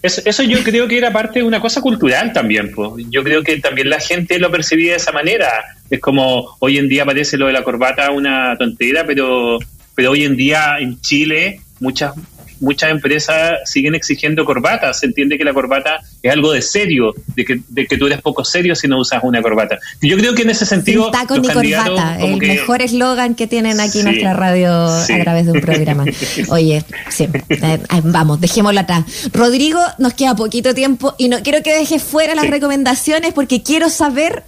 eso, 0.05 0.43
yo 0.43 0.63
creo 0.63 0.87
que 0.87 0.97
era 0.97 1.11
parte 1.11 1.39
de 1.39 1.45
una 1.45 1.59
cosa 1.59 1.81
cultural 1.81 2.33
también. 2.33 2.71
Pues. 2.73 3.05
Yo 3.09 3.23
creo 3.23 3.43
que 3.43 3.57
también 3.59 3.89
la 3.89 3.99
gente 3.99 4.39
lo 4.39 4.51
percibía 4.51 4.91
de 4.91 4.97
esa 4.97 5.11
manera. 5.11 5.47
Es 5.89 5.99
como 5.99 6.55
hoy 6.59 6.77
en 6.77 6.89
día 6.89 7.05
parece 7.05 7.37
lo 7.37 7.47
de 7.47 7.53
la 7.53 7.63
corbata 7.63 8.11
una 8.11 8.55
tontera, 8.57 9.05
pero, 9.05 9.59
pero 9.93 10.11
hoy 10.11 10.23
en 10.23 10.35
día 10.35 10.77
en 10.79 10.99
Chile 11.01 11.61
muchas 11.79 12.13
muchas 12.59 12.91
empresas 12.91 13.53
siguen 13.65 13.95
exigiendo 13.95 14.45
corbatas. 14.45 14.99
Se 14.99 15.05
entiende 15.05 15.37
que 15.37 15.43
la 15.43 15.53
corbata 15.53 16.01
es 16.21 16.31
algo 16.31 16.51
de 16.51 16.61
serio, 16.61 17.13
de 17.35 17.45
que, 17.45 17.61
de 17.67 17.85
que 17.85 17.97
tú 17.97 18.07
eres 18.07 18.21
poco 18.21 18.43
serio 18.43 18.75
si 18.75 18.87
no 18.87 18.99
usas 18.99 19.23
una 19.23 19.41
corbata. 19.41 19.79
Yo 20.01 20.17
creo 20.17 20.33
que 20.33 20.43
en 20.43 20.49
ese 20.49 20.65
sentido. 20.65 21.11
Taco 21.11 21.37
ni 21.37 21.47
corbata, 21.47 22.19
el 22.19 22.37
mejor 22.37 22.81
eslogan 22.81 23.35
que 23.35 23.47
tienen 23.47 23.79
aquí 23.79 23.99
en 23.99 24.05
nuestra 24.05 24.33
radio 24.33 24.71
a 24.71 25.05
través 25.23 25.45
de 25.45 25.51
un 25.51 25.61
programa. 25.61 26.05
Oye, 26.49 26.83
sí, 27.09 27.27
eh, 27.49 27.79
vamos, 28.03 28.41
dejémoslo 28.41 28.79
atrás. 28.79 29.05
Rodrigo, 29.33 29.79
nos 29.97 30.13
queda 30.13 30.35
poquito 30.35 30.73
tiempo 30.73 31.15
y 31.17 31.29
no 31.29 31.41
quiero 31.41 31.63
que 31.63 31.73
dejes 31.73 32.03
fuera 32.03 32.35
las 32.35 32.49
recomendaciones 32.49 33.33
porque 33.33 33.63
quiero 33.63 33.89
saber, 33.89 34.43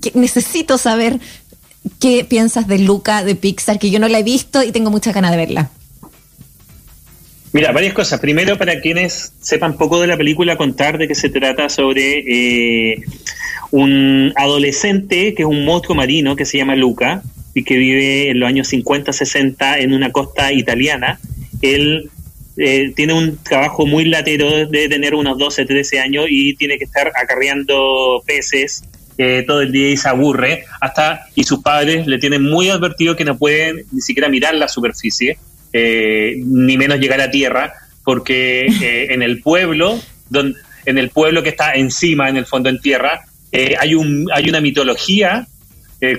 que 0.00 0.12
necesito 0.14 0.78
saber 0.78 1.20
qué 2.00 2.24
piensas 2.24 2.66
de 2.66 2.78
Luca 2.78 3.24
de 3.24 3.34
Pixar, 3.34 3.78
que 3.78 3.90
yo 3.90 3.98
no 3.98 4.08
la 4.08 4.18
he 4.18 4.22
visto 4.22 4.62
y 4.62 4.72
tengo 4.72 4.90
mucha 4.90 5.12
ganas 5.12 5.30
de 5.30 5.36
verla. 5.36 5.70
Mira, 7.52 7.72
varias 7.72 7.94
cosas. 7.94 8.20
Primero, 8.20 8.58
para 8.58 8.80
quienes 8.80 9.32
sepan 9.40 9.78
poco 9.78 10.00
de 10.00 10.06
la 10.06 10.16
película, 10.16 10.56
contar 10.56 10.98
de 10.98 11.08
que 11.08 11.14
se 11.14 11.30
trata 11.30 11.68
sobre 11.70 12.24
eh, 12.26 13.04
un 13.70 14.32
adolescente 14.36 15.34
que 15.34 15.42
es 15.42 15.48
un 15.48 15.64
monstruo 15.64 15.96
marino 15.96 16.36
que 16.36 16.44
se 16.44 16.58
llama 16.58 16.76
Luca 16.76 17.22
y 17.54 17.64
que 17.64 17.76
vive 17.76 18.30
en 18.30 18.40
los 18.40 18.48
años 18.48 18.70
50-60 18.70 19.78
en 19.78 19.94
una 19.94 20.12
costa 20.12 20.52
italiana. 20.52 21.18
Él 21.62 22.10
eh, 22.58 22.92
tiene 22.94 23.14
un 23.14 23.38
trabajo 23.38 23.86
muy 23.86 24.04
latero 24.04 24.66
de 24.66 24.88
tener 24.88 25.14
unos 25.14 25.38
12, 25.38 25.64
13 25.64 26.00
años 26.00 26.26
y 26.28 26.54
tiene 26.54 26.76
que 26.76 26.84
estar 26.84 27.10
acarreando 27.14 28.22
peces 28.26 28.84
todo 29.48 29.62
el 29.62 29.72
día 29.72 29.90
y 29.90 29.96
se 29.96 30.08
aburre 30.08 30.62
hasta 30.80 31.26
y 31.34 31.42
sus 31.42 31.60
padres 31.60 32.06
le 32.06 32.18
tienen 32.18 32.40
muy 32.40 32.70
advertido 32.70 33.16
que 33.16 33.24
no 33.24 33.36
pueden 33.36 33.84
ni 33.90 34.00
siquiera 34.00 34.28
mirar 34.28 34.54
la 34.54 34.68
superficie 34.68 35.38
eh, 35.72 36.34
ni 36.38 36.76
menos 36.76 36.98
llegar 36.98 37.20
a 37.20 37.30
tierra, 37.30 37.72
porque 38.04 38.66
eh, 38.82 39.06
en 39.10 39.22
el 39.22 39.40
pueblo, 39.40 40.00
donde, 40.30 40.58
en 40.86 40.98
el 40.98 41.10
pueblo 41.10 41.42
que 41.42 41.50
está 41.50 41.74
encima, 41.74 42.28
en 42.28 42.36
el 42.36 42.46
fondo 42.46 42.68
en 42.68 42.80
tierra, 42.80 43.24
eh, 43.52 43.74
hay, 43.78 43.94
un, 43.94 44.28
hay 44.32 44.48
una 44.48 44.60
mitología, 44.60 45.46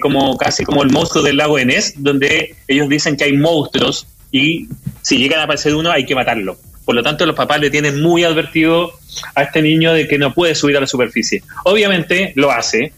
como 0.02 0.36
casi 0.36 0.66
como 0.66 0.84
el 0.84 0.90
monstruo 0.90 1.24
del 1.24 1.38
lago 1.38 1.58
Enés, 1.58 1.94
donde 1.96 2.56
ellos 2.68 2.90
dicen 2.90 3.16
que 3.16 3.24
hay 3.24 3.38
monstruos 3.38 4.08
y 4.30 4.68
si 5.02 5.18
llegan 5.18 5.40
a 5.40 5.44
aparecer 5.44 5.74
uno 5.74 5.90
hay 5.90 6.06
que 6.06 6.16
matarlo. 6.16 6.58
Por 6.84 6.96
lo 6.96 7.02
tanto, 7.02 7.26
los 7.26 7.34
papás 7.34 7.62
le 7.62 7.70
tienen 7.70 8.02
muy 8.02 8.26
advertido 8.26 8.92
a 9.36 9.44
este 9.44 9.62
niño 9.62 9.94
de 9.94 10.06
que 10.06 10.18
no 10.18 10.34
puede 10.34 10.54
subir 10.54 10.76
a 10.76 10.82
la 10.82 10.88
superficie. 10.88 11.44
Obviamente 11.64 12.34
lo 12.36 12.52
hace, 12.52 12.92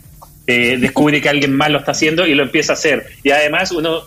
descubre 0.47 1.21
que 1.21 1.29
alguien 1.29 1.55
más 1.55 1.69
lo 1.69 1.77
está 1.77 1.91
haciendo 1.91 2.25
y 2.25 2.33
lo 2.33 2.41
empieza 2.41 2.73
a 2.73 2.75
hacer. 2.75 3.05
Y 3.21 3.29
además 3.29 3.71
uno 3.71 4.05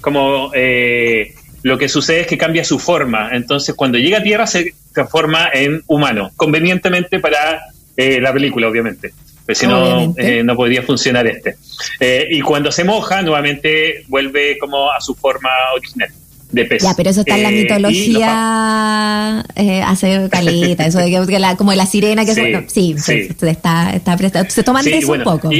como 0.00 0.50
eh, 0.54 1.34
lo 1.66 1.76
que 1.78 1.88
sucede 1.88 2.20
es 2.20 2.26
que 2.28 2.38
cambia 2.38 2.64
su 2.64 2.78
forma. 2.78 3.30
Entonces, 3.32 3.74
cuando 3.74 3.98
llega 3.98 4.18
a 4.18 4.22
Tierra 4.22 4.46
se 4.46 4.72
transforma 4.94 5.48
en 5.52 5.82
humano, 5.88 6.30
convenientemente 6.36 7.18
para 7.18 7.60
eh, 7.96 8.20
la 8.20 8.32
película, 8.32 8.68
obviamente. 8.68 9.12
Pues 9.44 9.58
si 9.58 9.66
no, 9.66 10.14
eh, 10.16 10.44
no 10.44 10.54
podría 10.54 10.84
funcionar 10.84 11.26
este. 11.26 11.56
Eh, 11.98 12.28
y 12.30 12.40
cuando 12.40 12.70
se 12.70 12.84
moja, 12.84 13.20
nuevamente 13.22 14.04
vuelve 14.06 14.58
como 14.58 14.92
a 14.92 15.00
su 15.00 15.16
forma 15.16 15.50
original. 15.74 16.08
De 16.52 16.66
pez. 16.66 16.84
Ya, 16.84 16.94
pero 16.96 17.10
eso 17.10 17.22
está 17.22 17.36
en 17.36 17.42
la 17.42 17.50
mitología 17.50 19.40
hace 19.88 20.28
calita, 20.30 20.86
eso 20.86 21.00
de 21.00 21.26
que, 21.26 21.40
la, 21.40 21.56
como 21.56 21.74
la 21.74 21.86
sirena 21.86 22.24
que 22.24 22.32
sí, 22.68 22.94
sí, 22.96 23.28
está, 23.42 23.90
está 23.90 24.16
prestado. 24.16 24.46
Se 24.48 24.62
toman 24.62 24.86
eso 24.86 25.12
un 25.14 25.24
poco. 25.24 25.50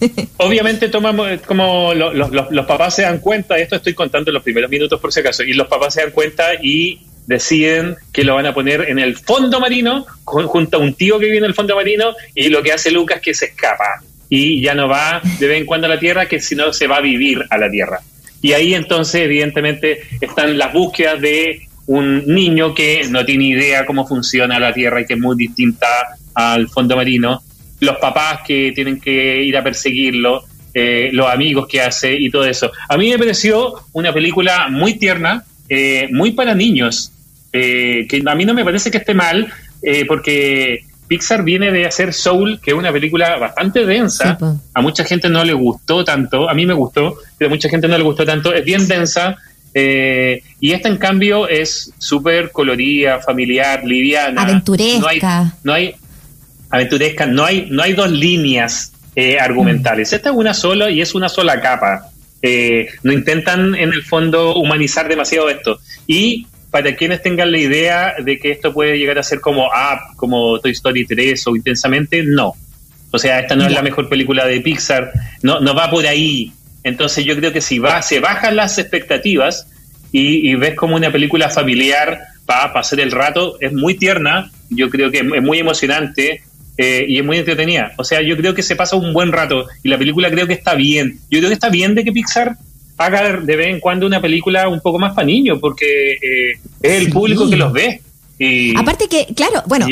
Obviamente 0.38 0.88
tomamos 0.88 1.28
como 1.46 1.94
los, 1.94 2.66
papás 2.66 2.96
se 2.96 3.02
dan 3.02 3.18
cuenta, 3.18 3.58
esto 3.58 3.76
estoy 3.76 3.94
contando 3.94 4.30
en 4.30 4.34
los 4.34 4.42
primeros 4.42 4.70
minutos 4.70 5.00
por 5.00 5.12
si 5.12 5.20
acaso, 5.20 5.42
y 5.42 5.52
los 5.52 5.66
papás 5.66 5.94
se 5.94 6.02
dan 6.02 6.10
cuenta 6.10 6.54
y 6.62 7.00
deciden 7.26 7.96
que 8.12 8.24
lo 8.24 8.34
van 8.34 8.46
a 8.46 8.54
poner 8.54 8.88
en 8.88 8.98
el 8.98 9.16
fondo 9.16 9.60
marino 9.60 10.06
junto 10.24 10.78
a 10.78 10.80
un 10.80 10.94
tío 10.94 11.18
que 11.18 11.26
vive 11.26 11.38
en 11.38 11.44
el 11.44 11.54
fondo 11.54 11.76
marino 11.76 12.14
y 12.34 12.48
lo 12.48 12.62
que 12.62 12.72
hace 12.72 12.90
Lucas 12.90 13.18
es 13.18 13.22
que 13.22 13.34
se 13.34 13.44
escapa 13.46 14.02
y 14.30 14.62
ya 14.62 14.74
no 14.74 14.88
va 14.88 15.20
de 15.38 15.46
vez 15.46 15.58
en 15.58 15.66
cuando 15.66 15.86
a 15.86 15.90
la 15.90 15.98
tierra 15.98 16.26
que 16.26 16.40
si 16.40 16.54
no 16.54 16.72
se 16.72 16.86
va 16.86 16.96
a 16.96 17.00
vivir 17.00 17.44
a 17.50 17.58
la 17.58 17.70
tierra. 17.70 18.00
Y 18.40 18.52
ahí 18.52 18.74
entonces 18.74 19.22
evidentemente 19.22 20.00
están 20.20 20.56
las 20.56 20.72
búsquedas 20.72 21.20
de 21.20 21.68
un 21.86 22.26
niño 22.26 22.74
que 22.74 23.02
no 23.10 23.24
tiene 23.24 23.46
idea 23.46 23.84
cómo 23.84 24.06
funciona 24.06 24.58
la 24.60 24.72
tierra 24.72 25.00
y 25.00 25.06
que 25.06 25.14
es 25.14 25.20
muy 25.20 25.36
distinta 25.36 25.86
al 26.34 26.68
fondo 26.68 26.96
marino 26.96 27.42
los 27.80 27.96
papás 27.98 28.40
que 28.46 28.72
tienen 28.74 29.00
que 29.00 29.42
ir 29.42 29.56
a 29.56 29.62
perseguirlo, 29.62 30.44
eh, 30.74 31.10
los 31.12 31.28
amigos 31.30 31.66
que 31.66 31.80
hace 31.80 32.14
y 32.14 32.30
todo 32.30 32.44
eso. 32.44 32.70
A 32.88 32.96
mí 32.96 33.10
me 33.10 33.18
pareció 33.18 33.74
una 33.92 34.12
película 34.12 34.68
muy 34.68 34.94
tierna, 34.94 35.44
eh, 35.68 36.08
muy 36.12 36.32
para 36.32 36.54
niños, 36.54 37.12
eh, 37.52 38.06
que 38.08 38.22
a 38.24 38.34
mí 38.34 38.44
no 38.44 38.54
me 38.54 38.64
parece 38.64 38.90
que 38.90 38.98
esté 38.98 39.14
mal, 39.14 39.52
porque 40.06 40.84
Pixar 41.06 41.42
viene 41.44 41.70
de 41.70 41.86
hacer 41.86 42.12
Soul, 42.12 42.60
que 42.60 42.72
es 42.72 42.76
una 42.76 42.92
película 42.92 43.36
bastante 43.38 43.86
densa. 43.86 44.36
a 44.74 44.80
mucha 44.82 45.04
gente 45.04 45.28
no 45.28 45.44
le 45.44 45.54
gustó 45.54 46.04
tanto, 46.04 46.48
a 46.50 46.54
mí 46.54 46.66
me 46.66 46.74
gustó, 46.74 47.16
pero 47.38 47.48
a 47.48 47.54
mucha 47.54 47.68
gente 47.68 47.88
no 47.88 47.96
le 47.96 48.04
gustó 48.04 48.24
tanto. 48.24 48.52
Es 48.52 48.64
bien 48.64 48.86
densa, 48.86 49.36
Eh, 49.74 50.42
y 50.60 50.72
esta, 50.72 50.88
en 50.88 50.96
cambio, 50.96 51.48
es 51.48 51.92
súper 51.98 52.50
colorida, 52.50 53.20
familiar, 53.20 53.84
liviana. 53.84 54.42
Aventuresca. 54.42 55.54
No 55.62 55.72
hay, 55.72 55.94
aventuresca, 56.70 57.26
no 57.26 57.44
hay, 57.44 57.66
no 57.70 57.82
hay 57.82 57.92
dos 57.92 58.10
líneas 58.10 58.92
eh, 59.16 59.38
argumentales. 59.38 60.12
Esta 60.12 60.30
es 60.30 60.36
una 60.36 60.54
sola 60.54 60.90
y 60.90 61.00
es 61.00 61.14
una 61.14 61.28
sola 61.28 61.60
capa. 61.60 62.10
Eh, 62.40 62.88
no 63.02 63.12
intentan, 63.12 63.74
en 63.74 63.92
el 63.92 64.02
fondo, 64.04 64.54
humanizar 64.54 65.08
demasiado 65.08 65.48
esto. 65.48 65.80
Y 66.06 66.46
para 66.70 66.94
quienes 66.94 67.22
tengan 67.22 67.50
la 67.50 67.58
idea 67.58 68.14
de 68.22 68.38
que 68.38 68.50
esto 68.50 68.72
puede 68.72 68.98
llegar 68.98 69.18
a 69.18 69.22
ser 69.22 69.40
como 69.40 69.66
Up, 69.66 70.16
como 70.16 70.60
Toy 70.60 70.72
Story 70.72 71.06
3 71.06 71.46
o 71.46 71.56
Intensamente, 71.56 72.22
no. 72.22 72.54
O 73.10 73.18
sea, 73.18 73.40
esta 73.40 73.56
no 73.56 73.64
es 73.64 73.72
la 73.72 73.82
mejor 73.82 74.08
película 74.08 74.46
de 74.46 74.60
Pixar, 74.60 75.10
no, 75.42 75.60
no 75.60 75.74
va 75.74 75.90
por 75.90 76.06
ahí. 76.06 76.52
Entonces 76.84 77.24
yo 77.24 77.36
creo 77.36 77.52
que 77.52 77.60
si 77.60 77.78
va, 77.78 78.02
se 78.02 78.20
bajan 78.20 78.56
las 78.56 78.78
expectativas 78.78 79.66
y, 80.12 80.54
ves 80.54 80.74
como 80.74 80.96
una 80.96 81.10
película 81.10 81.50
familiar 81.50 82.20
para 82.46 82.72
pasar 82.72 83.00
el 83.00 83.10
rato, 83.10 83.56
es 83.60 83.72
muy 83.72 83.94
tierna, 83.94 84.50
yo 84.70 84.88
creo 84.88 85.10
que 85.10 85.18
es 85.18 85.42
muy 85.42 85.58
emocionante 85.58 86.42
eh, 86.78 87.04
y 87.08 87.18
es 87.18 87.24
muy 87.24 87.36
entretenida. 87.36 87.92
O 87.98 88.04
sea, 88.04 88.22
yo 88.22 88.36
creo 88.36 88.54
que 88.54 88.62
se 88.62 88.76
pasa 88.76 88.96
un 88.96 89.12
buen 89.12 89.32
rato 89.32 89.66
y 89.82 89.88
la 89.88 89.98
película 89.98 90.30
creo 90.30 90.46
que 90.46 90.54
está 90.54 90.74
bien. 90.74 91.18
Yo 91.28 91.40
creo 91.40 91.50
que 91.50 91.54
está 91.54 91.68
bien 91.68 91.96
de 91.96 92.04
que 92.04 92.12
Pixar 92.12 92.56
haga 92.96 93.40
de 93.40 93.56
vez 93.56 93.68
en 93.68 93.80
cuando 93.80 94.06
una 94.06 94.20
película 94.20 94.68
un 94.68 94.80
poco 94.80 94.98
más 94.98 95.12
para 95.14 95.26
niños, 95.26 95.58
porque 95.60 96.12
eh, 96.12 96.52
es 96.80 96.92
el 97.02 97.10
público 97.10 97.50
que 97.50 97.56
los 97.56 97.72
ve. 97.72 98.00
Aparte 98.76 99.08
que, 99.08 99.26
claro, 99.34 99.62
bueno, 99.66 99.86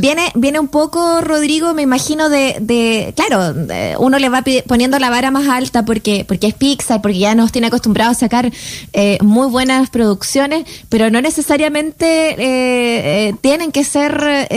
viene 0.00 0.22
viene 0.34 0.60
un 0.60 0.68
poco, 0.68 1.20
Rodrigo, 1.22 1.72
me 1.74 1.82
imagino, 1.82 2.28
de, 2.28 2.56
de 2.60 3.14
claro, 3.16 3.54
uno 3.98 4.18
le 4.18 4.28
va 4.28 4.44
poniendo 4.66 4.98
la 4.98 5.10
vara 5.10 5.30
más 5.30 5.48
alta 5.48 5.84
porque 5.84 6.24
porque 6.26 6.48
es 6.48 6.54
Pixar, 6.54 7.00
porque 7.00 7.18
ya 7.18 7.34
nos 7.34 7.50
tiene 7.50 7.68
acostumbrados 7.68 8.18
a 8.18 8.20
sacar 8.20 8.52
eh, 8.92 9.18
muy 9.22 9.48
buenas 9.48 9.90
producciones, 9.90 10.66
pero 10.88 11.10
no 11.10 11.20
necesariamente 11.20 12.06
eh, 12.32 13.28
eh, 13.28 13.34
tienen 13.40 13.72
que 13.72 13.84
ser, 13.84 14.48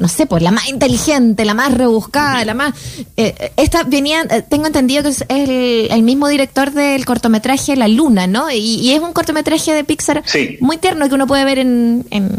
no 0.00 0.08
sé, 0.08 0.26
pues 0.26 0.42
la 0.42 0.50
más 0.50 0.68
inteligente, 0.68 1.44
la 1.44 1.54
más 1.54 1.72
rebuscada, 1.72 2.44
la 2.44 2.54
más... 2.54 2.74
esta 3.56 3.84
venía, 3.84 4.26
tengo 4.48 4.66
entendido 4.66 5.02
que 5.02 5.08
es 5.10 5.24
el, 5.28 5.88
el, 5.90 6.02
mismo 6.02 6.28
director 6.28 6.72
del 6.72 7.04
cortometraje 7.04 7.76
La 7.76 7.88
Luna, 7.88 8.26
¿no? 8.26 8.50
Y, 8.50 8.90
es 8.90 9.00
un 9.00 9.12
cortometraje 9.12 9.72
de 9.72 9.84
Pixar 9.84 10.22
muy 10.60 10.78
tierno 10.78 11.08
que 11.08 11.14
uno 11.14 11.26
puede 11.26 11.44
ver 11.44 11.58
en 11.58 12.04
en, 12.10 12.30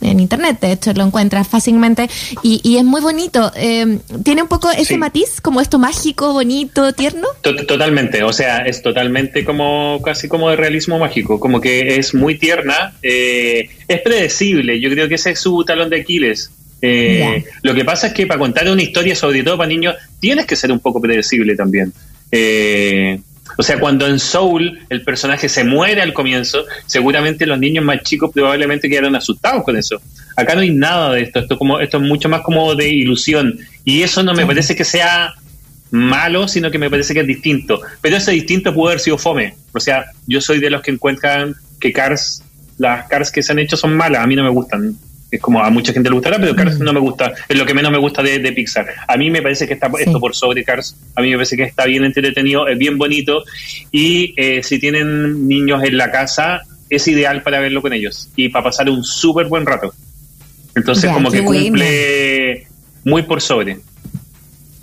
internet, 0.00 0.58
de 0.60 0.72
hecho 0.72 0.92
lo 0.92 1.04
encuentras 1.04 1.46
fácilmente 1.46 2.08
y, 2.42 2.76
es 2.76 2.84
muy 2.84 3.00
bonito. 3.00 3.52
Eh, 3.56 3.98
¿Tiene 4.24 4.42
un 4.42 4.48
poco 4.48 4.70
ese 4.70 4.98
matiz, 4.98 5.40
como 5.40 5.60
esto 5.60 5.78
mágico, 5.78 6.32
bonito, 6.32 6.92
tierno? 6.92 7.28
Totalmente, 7.42 8.22
o 8.22 8.32
sea, 8.32 8.58
es 8.58 8.82
totalmente 8.82 9.44
como 9.44 10.00
casi 10.02 10.28
como 10.28 10.50
de 10.50 10.56
realismo 10.56 10.98
mágico, 10.98 11.40
como 11.40 11.60
que 11.60 11.96
es 11.96 12.14
muy 12.14 12.38
tierna, 12.38 12.94
eh, 13.02 13.68
es 13.86 14.00
predecible, 14.02 14.80
yo 14.80 14.90
creo 14.90 15.08
que 15.08 15.16
ese 15.16 15.30
es 15.30 15.40
su 15.40 15.64
talón 15.64 15.90
de 15.90 16.00
Aquiles. 16.00 16.50
Eh, 16.80 17.44
lo 17.62 17.74
que 17.74 17.84
pasa 17.84 18.08
es 18.08 18.12
que 18.12 18.26
para 18.26 18.38
contar 18.38 18.68
una 18.70 18.82
historia, 18.82 19.16
sobre 19.16 19.42
todo 19.42 19.56
para 19.56 19.68
niños, 19.68 19.96
tienes 20.20 20.46
que 20.46 20.56
ser 20.56 20.70
un 20.70 20.80
poco 20.80 21.00
predecible 21.00 21.56
también. 21.56 21.92
Eh, 22.30 23.20
o 23.56 23.62
sea, 23.62 23.78
cuando 23.78 24.06
en 24.06 24.18
Soul 24.18 24.80
el 24.88 25.02
personaje 25.02 25.48
se 25.48 25.64
muere 25.64 26.02
al 26.02 26.12
comienzo, 26.12 26.64
seguramente 26.86 27.46
los 27.46 27.58
niños 27.58 27.84
más 27.84 28.02
chicos 28.02 28.30
probablemente 28.32 28.88
quedaron 28.88 29.16
asustados 29.16 29.64
con 29.64 29.76
eso. 29.76 30.00
Acá 30.36 30.54
no 30.54 30.60
hay 30.60 30.70
nada 30.70 31.12
de 31.12 31.22
esto, 31.22 31.40
esto, 31.40 31.58
como, 31.58 31.80
esto 31.80 31.98
es 31.98 32.02
mucho 32.04 32.28
más 32.28 32.42
como 32.42 32.74
de 32.74 32.88
ilusión. 32.88 33.58
Y 33.84 34.02
eso 34.02 34.22
no 34.22 34.34
me 34.34 34.46
parece 34.46 34.76
que 34.76 34.84
sea 34.84 35.34
malo, 35.90 36.46
sino 36.46 36.70
que 36.70 36.78
me 36.78 36.90
parece 36.90 37.14
que 37.14 37.20
es 37.20 37.26
distinto. 37.26 37.80
Pero 38.00 38.16
ese 38.16 38.32
distinto 38.32 38.74
puede 38.74 38.92
haber 38.92 39.00
sido 39.00 39.18
fome. 39.18 39.54
O 39.72 39.80
sea, 39.80 40.06
yo 40.26 40.40
soy 40.40 40.60
de 40.60 40.70
los 40.70 40.82
que 40.82 40.90
encuentran 40.90 41.54
que 41.80 41.92
Cars, 41.92 42.42
las 42.78 43.08
Cars 43.08 43.32
que 43.32 43.42
se 43.42 43.52
han 43.52 43.58
hecho 43.58 43.76
son 43.76 43.96
malas, 43.96 44.22
a 44.22 44.26
mí 44.26 44.36
no 44.36 44.44
me 44.44 44.50
gustan 44.50 44.96
es 45.30 45.40
como 45.40 45.62
a 45.62 45.70
mucha 45.70 45.92
gente 45.92 46.08
le 46.08 46.14
gustará, 46.14 46.38
pero 46.38 46.56
Cars 46.56 46.78
mm. 46.78 46.82
no 46.82 46.92
me 46.92 47.00
gusta, 47.00 47.32
es 47.48 47.58
lo 47.58 47.66
que 47.66 47.74
menos 47.74 47.92
me 47.92 47.98
gusta 47.98 48.22
de, 48.22 48.52
Pixar. 48.52 48.86
A 49.06 49.16
mí 49.16 49.30
me 49.30 49.42
parece 49.42 49.66
que 49.66 49.74
está 49.74 49.90
esto 49.98 50.18
por 50.18 50.34
sobre 50.34 50.64
Cars, 50.64 50.96
a 51.14 51.22
mí 51.22 51.30
me 51.30 51.36
parece 51.36 51.56
que 51.56 51.64
está 51.64 51.84
bien 51.84 52.04
entretenido, 52.04 52.66
es 52.66 52.78
bien 52.78 52.96
bonito 52.96 53.44
y 53.90 54.34
eh, 54.36 54.62
si 54.62 54.78
tienen 54.78 55.46
niños 55.46 55.82
en 55.84 55.96
la 55.96 56.10
casa 56.10 56.62
es 56.90 57.06
ideal 57.08 57.42
para 57.42 57.60
verlo 57.60 57.82
con 57.82 57.92
ellos 57.92 58.30
y 58.36 58.48
para 58.48 58.64
pasar 58.64 58.88
un 58.88 59.04
súper 59.04 59.46
buen 59.46 59.66
rato. 59.66 59.92
Entonces 60.74 61.10
como 61.10 61.30
que 61.30 61.44
cumple 61.44 62.66
muy 63.04 63.22
por 63.22 63.40
sobre. 63.40 63.78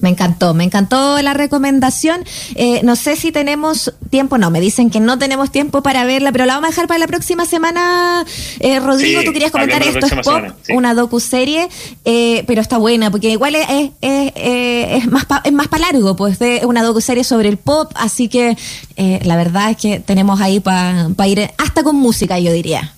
Me 0.06 0.12
encantó, 0.12 0.54
me 0.54 0.64
encantó 0.64 1.20
la 1.24 1.34
recomendación. 1.34 2.24
Eh, 2.54 2.82
no 2.84 2.96
sé 2.96 3.16
si 3.16 3.32
tenemos 3.32 3.92
tiempo, 4.12 4.38
no, 4.38 4.52
me 4.52 4.62
dicen 4.62 4.92
que 4.92 5.00
no 5.00 5.18
tenemos 5.18 5.52
tiempo 5.52 5.82
para 5.82 6.06
verla, 6.06 6.32
pero 6.32 6.46
la 6.46 6.54
vamos 6.54 6.68
a 6.68 6.70
dejar 6.70 6.86
para 6.86 7.00
la 7.00 7.08
próxima 7.08 7.48
semana. 7.48 8.24
Eh, 8.60 8.80
Rodrigo, 8.80 9.24
tú 9.24 9.34
querías 9.34 9.50
comentar 9.50 9.82
esto, 9.82 10.06
es 10.06 10.14
pop, 10.24 10.44
una 10.70 10.94
docu-serie, 10.94 11.70
eh, 12.06 12.44
pero 12.46 12.62
está 12.62 12.78
buena, 12.78 13.10
porque 13.10 13.32
igual 13.32 13.56
es, 13.56 13.66
es, 14.02 14.32
es 14.36 15.08
más 15.08 15.26
es 15.44 15.52
más 15.52 15.70
para 15.70 15.92
largo, 15.92 16.16
pues 16.16 16.40
es 16.40 16.64
una 16.66 16.84
docu-serie 16.84 17.24
sobre 17.24 17.50
el 17.50 17.58
pop, 17.58 17.92
así 17.96 18.30
que 18.30 18.56
la 18.96 19.36
verdad 19.38 19.72
es 19.72 19.78
que 19.78 20.00
tenemos 20.00 20.40
ahí 20.40 20.60
para 20.60 21.10
ir 21.26 21.50
hasta 21.58 21.82
con 21.82 21.96
música, 21.96 22.38
yo 22.38 22.54
diría. 22.54 22.94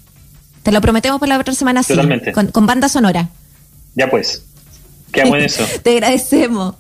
Te 0.64 0.74
lo 0.74 0.82
prometemos 0.82 1.22
para 1.22 1.36
la 1.36 1.40
otra 1.40 1.54
semana, 1.54 1.84
sí, 1.84 1.96
con, 2.34 2.48
con 2.48 2.66
banda 2.66 2.90
sonora. 2.90 3.30
Ya 3.96 4.10
pues. 4.10 4.44
Qué 5.12 5.24
bueno 5.26 5.46
eso. 5.46 5.66
Te 5.84 5.92
agradecemos. 5.94 6.76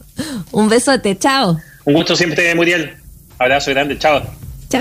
Un 0.52 0.70
besote, 0.70 1.18
chao. 1.18 1.58
Un 1.86 1.94
gusto 1.94 2.16
siempre, 2.16 2.54
Muriel. 2.56 2.96
Abrazo 3.40 3.72
grande, 3.72 3.98
chao. 3.98 4.24